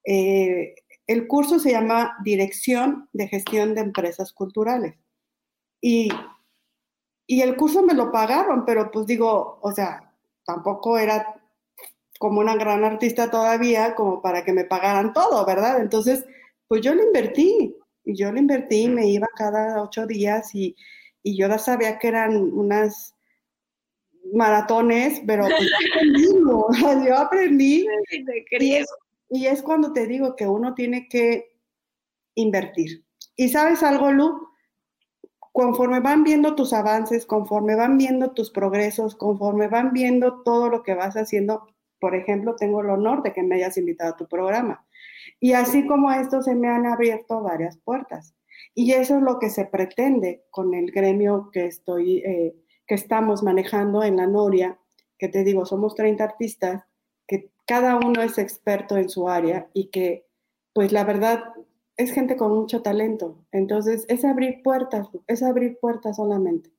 [0.05, 0.75] eh,
[1.05, 4.95] el curso se llama Dirección de Gestión de Empresas Culturales.
[5.81, 6.09] Y
[7.27, 10.13] y el curso me lo pagaron, pero pues digo, o sea,
[10.45, 11.35] tampoco era
[12.17, 15.81] como una gran artista todavía como para que me pagaran todo, ¿verdad?
[15.81, 16.25] Entonces,
[16.67, 17.75] pues yo lo invertí,
[18.05, 20.75] y yo lo invertí, me iba cada ocho días y,
[21.21, 23.13] y yo ya sabía que eran unas
[24.33, 27.85] maratones, pero pues yo aprendí,
[28.51, 28.87] Y, es,
[29.29, 31.57] y es cuando te digo que uno tiene que
[32.35, 33.03] invertir.
[33.35, 34.46] Y sabes algo, Lu,
[35.57, 40.83] conforme van viendo tus avances, conforme van viendo tus progresos, conforme van viendo todo lo
[40.83, 41.65] que vas haciendo,
[41.99, 44.85] por ejemplo, tengo el honor de que me hayas invitado a tu programa.
[45.39, 48.35] Y así como esto se me han abierto varias puertas.
[48.75, 52.55] Y eso es lo que se pretende con el gremio que estoy, eh,
[52.85, 54.77] que estamos manejando en la Noria,
[55.17, 56.83] que te digo, somos 30 artistas,
[57.27, 60.27] que cada uno es experto en su área y que,
[60.73, 61.45] pues la verdad,
[61.97, 63.43] es gente con mucho talento.
[63.51, 66.69] Entonces, es abrir puertas, es abrir puertas solamente.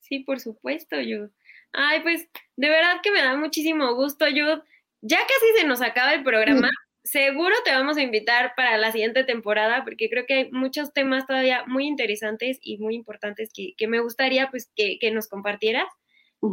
[0.00, 1.28] Sí, por supuesto, yo.
[1.72, 4.62] Ay, pues de verdad que me da muchísimo gusto, yo.
[5.02, 6.68] Ya casi se nos acaba el programa.
[7.04, 11.26] Seguro te vamos a invitar para la siguiente temporada porque creo que hay muchos temas
[11.26, 15.86] todavía muy interesantes y muy importantes que, me gustaría pues que, nos compartieras.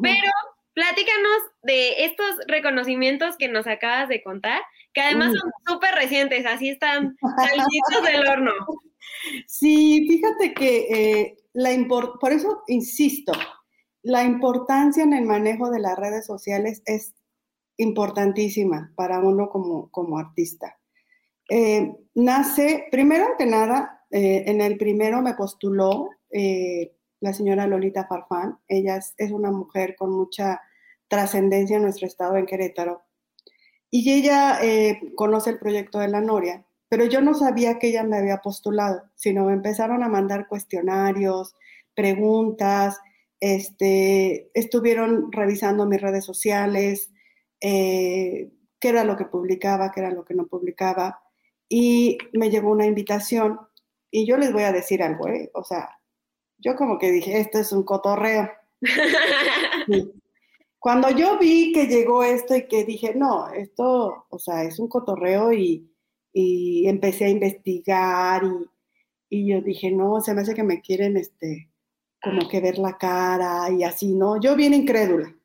[0.02, 0.32] Pero
[0.78, 4.62] platícanos de estos reconocimientos que nos acabas de contar,
[4.94, 8.52] que además son súper recientes, así están saliditos del horno.
[9.48, 13.32] Sí, fíjate que eh, la por eso insisto,
[14.04, 17.16] la importancia en el manejo de las redes sociales es
[17.78, 20.78] importantísima para uno como, como artista.
[21.50, 26.10] Eh, nace, primero que nada, eh, en el primero me postuló
[27.20, 28.60] la señora Lolita Farfán.
[28.68, 30.62] Ella es una mujer con mucha
[31.08, 33.04] trascendencia en nuestro estado en Querétaro.
[33.90, 38.04] Y ella eh, conoce el proyecto de la Noria, pero yo no sabía que ella
[38.04, 41.56] me había postulado, sino me empezaron a mandar cuestionarios,
[41.96, 43.00] preguntas,
[43.40, 47.12] este, estuvieron revisando mis redes sociales,
[47.62, 51.22] eh, qué era lo que publicaba, qué era lo que no publicaba,
[51.70, 53.60] y me llegó una invitación,
[54.12, 55.50] y yo les voy a decir algo, ¿eh?
[55.54, 55.98] o sea,
[56.58, 58.50] yo como que dije, esto es un cotorreo.
[60.88, 64.88] Cuando yo vi que llegó esto y que dije, no, esto, o sea, es un
[64.88, 65.92] cotorreo y,
[66.34, 68.44] empecé a investigar
[69.30, 71.74] y, yo dije, no, se me hace que me quieren, este,
[72.24, 74.40] como que ver la cara y así, ¿no?
[74.40, 75.36] Yo bien incrédula,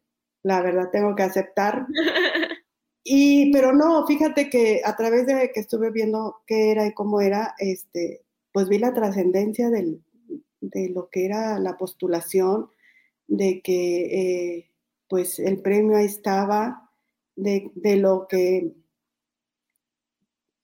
[0.45, 1.89] la verdad tengo que aceptar.
[3.05, 7.21] Y, pero no, fíjate que a través de que estuve viendo qué era y cómo
[7.21, 8.23] era, este,
[8.53, 9.99] pues vi la trascendencia de
[10.91, 12.71] lo que era la postulación,
[13.27, 14.72] de que eh,
[15.13, 16.91] pues el premio ahí estaba
[17.37, 18.73] de, lo que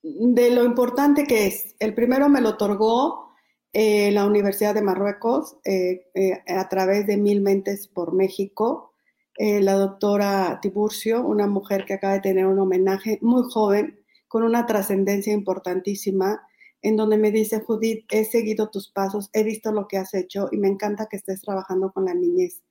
[0.02, 1.76] de lo importante que es.
[1.78, 3.34] El primero me lo otorgó
[3.74, 8.94] eh, la Universidad de Marruecos eh, eh, a través de Mil Mentes por México.
[9.36, 14.64] la doctora Tiburcio, una mujer que acaba de tener un homenaje muy joven, con una
[14.64, 16.40] trascendencia importantísima,
[16.80, 20.48] en donde me dice, Judith, he seguido tus pasos, he visto lo que has hecho
[20.50, 22.62] y me encanta que estés trabajando con la niñez.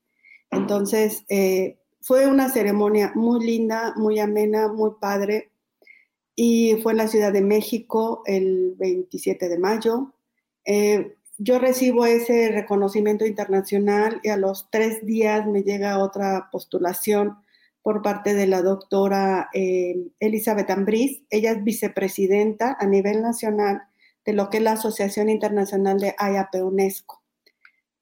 [0.52, 5.52] Entonces, eh, fue una ceremonia muy linda, muy amena, muy padre.
[6.36, 10.14] Y fue en la Ciudad de México el 27 de mayo.
[10.66, 17.38] Eh, yo recibo ese reconocimiento internacional y a los tres días me llega otra postulación
[17.84, 21.24] por parte de la doctora eh, Elizabeth Ambris.
[21.30, 23.84] Ella es vicepresidenta a nivel nacional
[24.26, 27.22] de lo que es la Asociación Internacional de IAP UNESCO.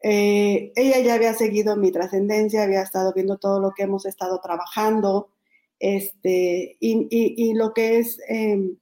[0.08, 4.39] Eh, ella ya había seguido mi trascendencia, había estado viendo todo lo que hemos estado
[4.39, 5.32] trabajando,
[5.80, 8.78] este, y, lo que es em,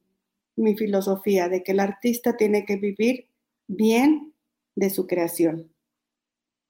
[0.58, 3.30] mi filosofía de que el artista tiene que vivir
[3.68, 4.34] bien
[4.76, 5.72] de su creación.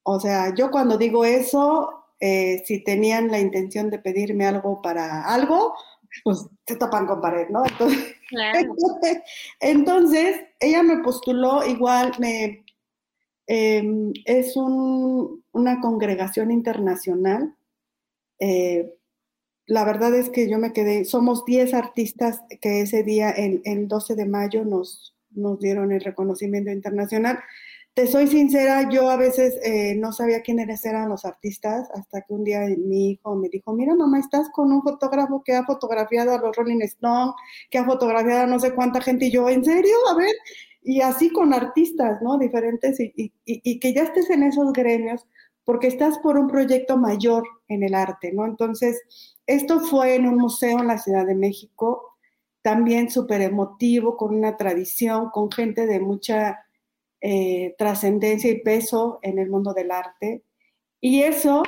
[0.04, 5.24] O sea, yo cuando digo eso, eh, si tenían la intención de pedirme algo para
[5.24, 5.74] algo,
[6.24, 7.64] pues se topan con pared, ¿no?
[7.66, 8.16] Entonces,
[9.60, 12.63] entonces ella me postuló, igual me,
[13.48, 17.56] Em, es una congregación internacional.
[18.40, 18.94] Eh,
[19.66, 24.16] la verdad es que yo me quedé, somos 10 artistas que ese día, el, 12
[24.16, 27.40] de mayo, nos, nos dieron el reconocimiento internacional.
[27.94, 32.34] Te soy sincera, yo a veces eh, no sabía quiénes eran los artistas hasta que
[32.34, 36.34] un día mi hijo me dijo, mira mamá, estás con un fotógrafo que ha fotografiado
[36.34, 37.36] a los Rolling Stones,
[37.70, 39.96] que ha fotografiado a no sé cuánta gente y yo, ¿en serio?
[40.10, 40.34] A ver,
[40.84, 42.38] y así con artistas, ¿no?
[42.38, 45.26] Diferentes y, que ya estés en esos gremios
[45.64, 48.46] porque estás por un proyecto mayor en el arte, ¿no?
[48.46, 49.02] Entonces,
[49.48, 52.18] esto fue en un museo en la Ciudad de México,
[52.62, 56.66] también súper emotivo, con una tradición, con gente de mucha
[57.22, 60.44] eh, trascendencia y peso en el mundo del arte.
[61.00, 61.64] Y eso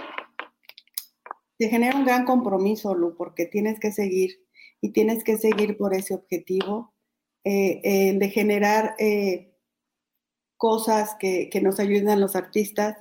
[1.58, 4.42] te genera un gran compromiso, Lu, porque tienes que seguir
[4.82, 6.95] y tienes que seguir por ese objetivo
[7.48, 9.54] eh, eh, de generar eh,
[10.58, 12.98] cosas que, que, nos ayuden a los artistas.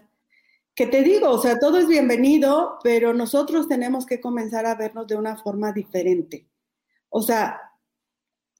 [0.74, 5.06] Que te digo, o sea, todo es bienvenido, pero nosotros tenemos que comenzar a vernos
[5.06, 6.46] de una forma diferente.
[7.08, 7.58] O sea,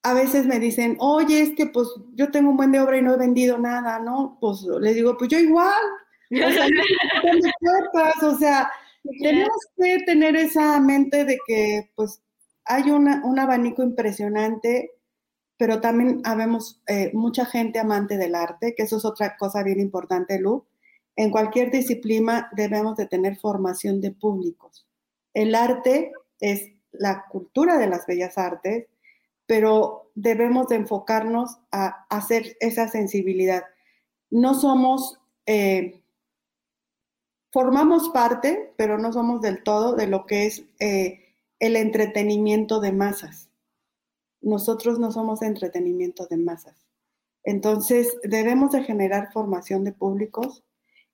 [0.03, 3.03] a veces me dicen, oye, es que pues yo tengo un buen de obra y
[3.03, 4.39] no he vendido nada, ¿no?
[4.41, 5.83] Pues les digo, pues yo igual.
[6.31, 6.67] O sea,
[8.23, 8.71] no o sea
[9.21, 12.23] tenemos que tener esa mente de que pues
[12.65, 14.93] hay un abanico impresionante,
[15.57, 19.81] pero también habemos eh, mucha gente amante del arte, que eso es otra cosa bien
[19.81, 20.67] importante, Lu.
[21.17, 24.87] En cualquier disciplina debemos de tener formación de públicos.
[25.33, 28.87] El arte es la cultura de las bellas artes,
[29.47, 33.65] pero debemos de enfocarnos a hacer esa sensibilidad.
[34.31, 36.01] No somos eh,
[37.55, 42.91] formamos parte, pero no somos del todo, de lo que es eh, el entretenimiento de
[42.91, 43.49] masas.
[44.45, 46.87] Nosotros no somos entretenimiento de masas.
[47.43, 50.65] Entonces, debemos de generar formación de públicos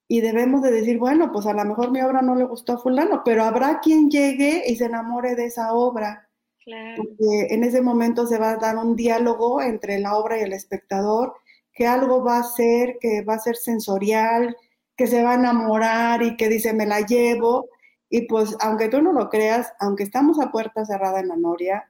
[0.08, 2.78] y debemos de decir, bueno, pues a lo mejor mi obra no le gustó a
[2.78, 6.28] fulano, pero habrá quien llegue y se enamore de esa obra.
[6.64, 7.04] Claro.
[7.04, 10.52] Porque en ese momento se va a dar un diálogo entre la obra y el
[10.52, 11.34] espectador,
[11.72, 14.56] que algo va a ser, que va a ser sensorial,
[14.96, 17.68] que se va a enamorar y que dice, me la llevo.
[18.08, 21.89] Y pues, aunque tú no lo creas, aunque estamos a puerta cerrada en la Noria,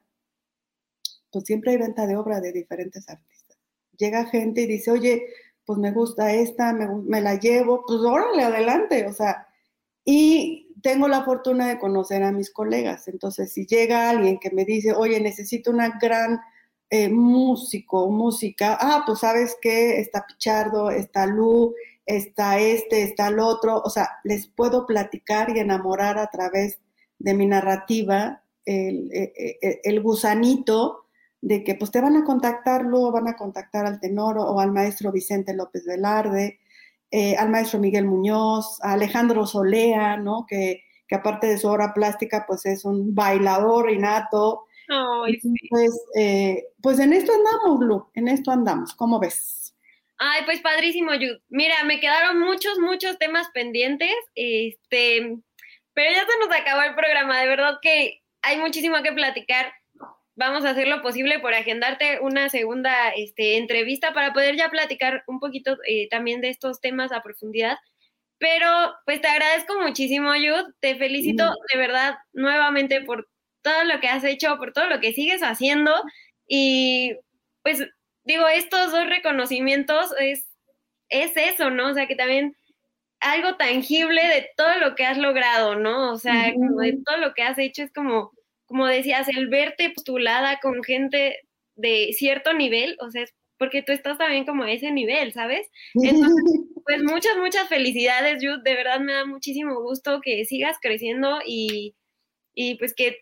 [1.31, 3.59] pues siempre hay venta de obra de diferentes artistas.
[3.97, 5.27] Llega gente y dice, oye,
[5.65, 9.47] pues me gusta esta, me, la llevo, pues órale, adelante, o sea,
[10.05, 14.65] y tengo la fortuna de conocer a mis colegas, entonces si llega alguien que me
[14.65, 16.41] dice, oye, necesito una gran
[16.89, 21.75] eh, músico, música, ah, pues sabes que está Pichardo, está Lu,
[22.05, 26.81] está este, está el otro, o sea, les puedo platicar y enamorar a través
[27.21, 31.00] de mi narrativa el, e, e, e, el, gusanito
[31.41, 34.73] de que pues te van a contactar, luego van a contactar al tenor o al
[34.73, 36.61] maestro Vicente López Velarde,
[37.11, 40.47] eh, al maestro Miguel Muñoz, a Alejandro Solea, ¿no?
[40.49, 44.67] Que, que, aparte de su obra plástica, pues es un bailador innato.
[45.71, 49.75] pues, eh, pues en esto andamos, Lu, en esto andamos, ¿cómo ves?
[50.19, 51.39] Ay, pues padrísimo, Yud.
[51.49, 55.39] Mira, me quedaron muchos, muchos temas pendientes, este,
[55.95, 59.73] pero ya se nos acabó el programa, de verdad que hay muchísimo que platicar.
[60.41, 65.23] Vamos a hacer lo posible por agendarte una segunda este, entrevista para poder ya platicar
[65.27, 67.77] un poquito eh, también de estos temas a profundidad.
[68.39, 68.67] Pero
[69.05, 70.73] pues te agradezco muchísimo, Yud.
[70.81, 73.29] Te felicito de verdad nuevamente por
[73.61, 75.93] todo lo que has hecho, por todo lo que sigues haciendo.
[76.49, 77.19] Y
[77.63, 77.87] pues
[78.25, 80.47] digo, estos dos reconocimientos es,
[81.11, 81.91] es eso, ¿no?
[81.91, 82.57] O sea, que también
[83.21, 86.13] algo tangible de todo lo que has logrado, ¿no?
[86.13, 88.33] O sea, como de todo lo que has hecho es como,
[88.71, 91.41] como decías, el verte postulada con gente
[91.75, 95.67] de cierto nivel, o sea, es porque tú estás también como a ese nivel, ¿sabes?
[95.95, 96.45] Entonces,
[96.87, 101.97] pues muchas, muchas felicidades, Jude, de verdad me da muchísimo gusto que sigas creciendo y,
[102.55, 103.17] y pues que,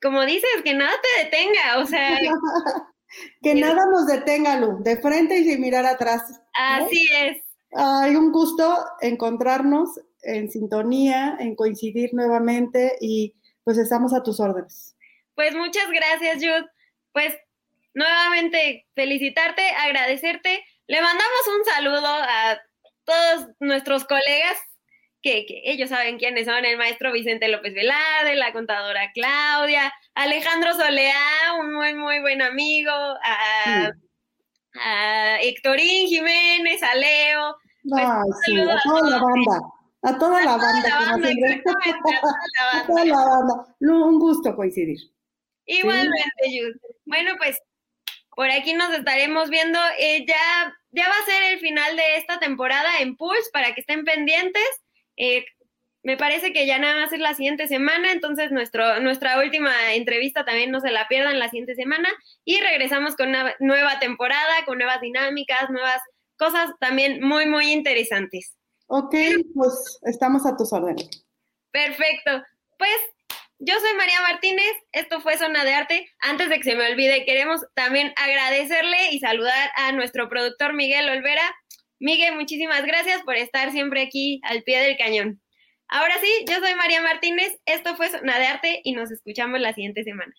[0.00, 2.16] como dices, que nada te detenga, o sea,
[3.42, 6.40] Que nada nos detenga, Lu, de frente y sin mirar atrás.
[6.54, 7.42] Así es.
[7.72, 13.34] Hay un gusto encontrarnos en sintonía, en coincidir nuevamente y
[13.64, 14.96] pues estamos a tus órdenes.
[15.34, 16.66] Pues muchas gracias, Jude.
[17.12, 17.36] Pues
[17.94, 20.64] nuevamente felicitarte, agradecerte.
[20.86, 22.60] Le mandamos un saludo a
[23.04, 24.58] todos nuestros colegas
[25.22, 31.54] que, ellos saben quiénes son, el maestro Vicente López Velarde, la contadora Claudia, Alejandro Soleá,
[31.60, 33.92] un muy, muy buen amigo, a,
[35.42, 37.56] Héctorín Jiménez, a Leo.
[37.88, 38.04] Pues,
[38.46, 39.60] sí, a toda la banda.
[40.02, 41.14] A toda la banda.
[42.72, 43.76] a toda la banda.
[43.80, 44.98] Un gusto coincidir.
[45.66, 46.74] Igualmente, Jude.
[47.04, 47.60] Bueno, pues
[48.34, 49.78] por aquí nos estaremos viendo.
[49.98, 53.80] Eh, ya, ya va a ser el final de esta temporada en Pulse para que
[53.80, 54.62] estén pendientes.
[55.16, 55.44] Eh,
[56.02, 60.44] me parece que ya nada más es la siguiente semana, entonces nuestro, nuestra última entrevista
[60.44, 62.08] también no se la pierdan la siguiente semana
[62.44, 66.00] y regresamos con una nueva temporada, con nuevas dinámicas, nuevas
[66.36, 68.56] cosas también muy, muy interesantes.
[68.86, 69.14] Ok,
[69.54, 71.24] pues estamos a tus órdenes.
[71.70, 72.42] Perfecto.
[72.78, 72.96] Pues
[73.58, 76.10] yo soy María Martínez, esto fue Zona de Arte.
[76.20, 81.08] Antes de que se me olvide, queremos también agradecerle y saludar a nuestro productor Miguel
[81.08, 81.42] Olvera
[82.02, 85.40] Miguel, muchísimas gracias por estar siempre aquí al pie del cañón.
[85.86, 89.72] Ahora sí, yo soy María Martínez, esto fue Zona de Arte y nos escuchamos la
[89.72, 90.34] siguiente semana.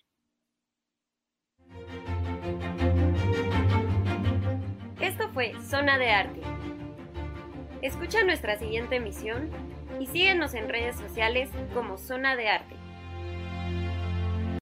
[5.00, 6.53] Esto fue Zona de Arte.
[7.84, 9.50] Escucha nuestra siguiente emisión
[10.00, 12.74] y síguenos en redes sociales como Zona de Arte.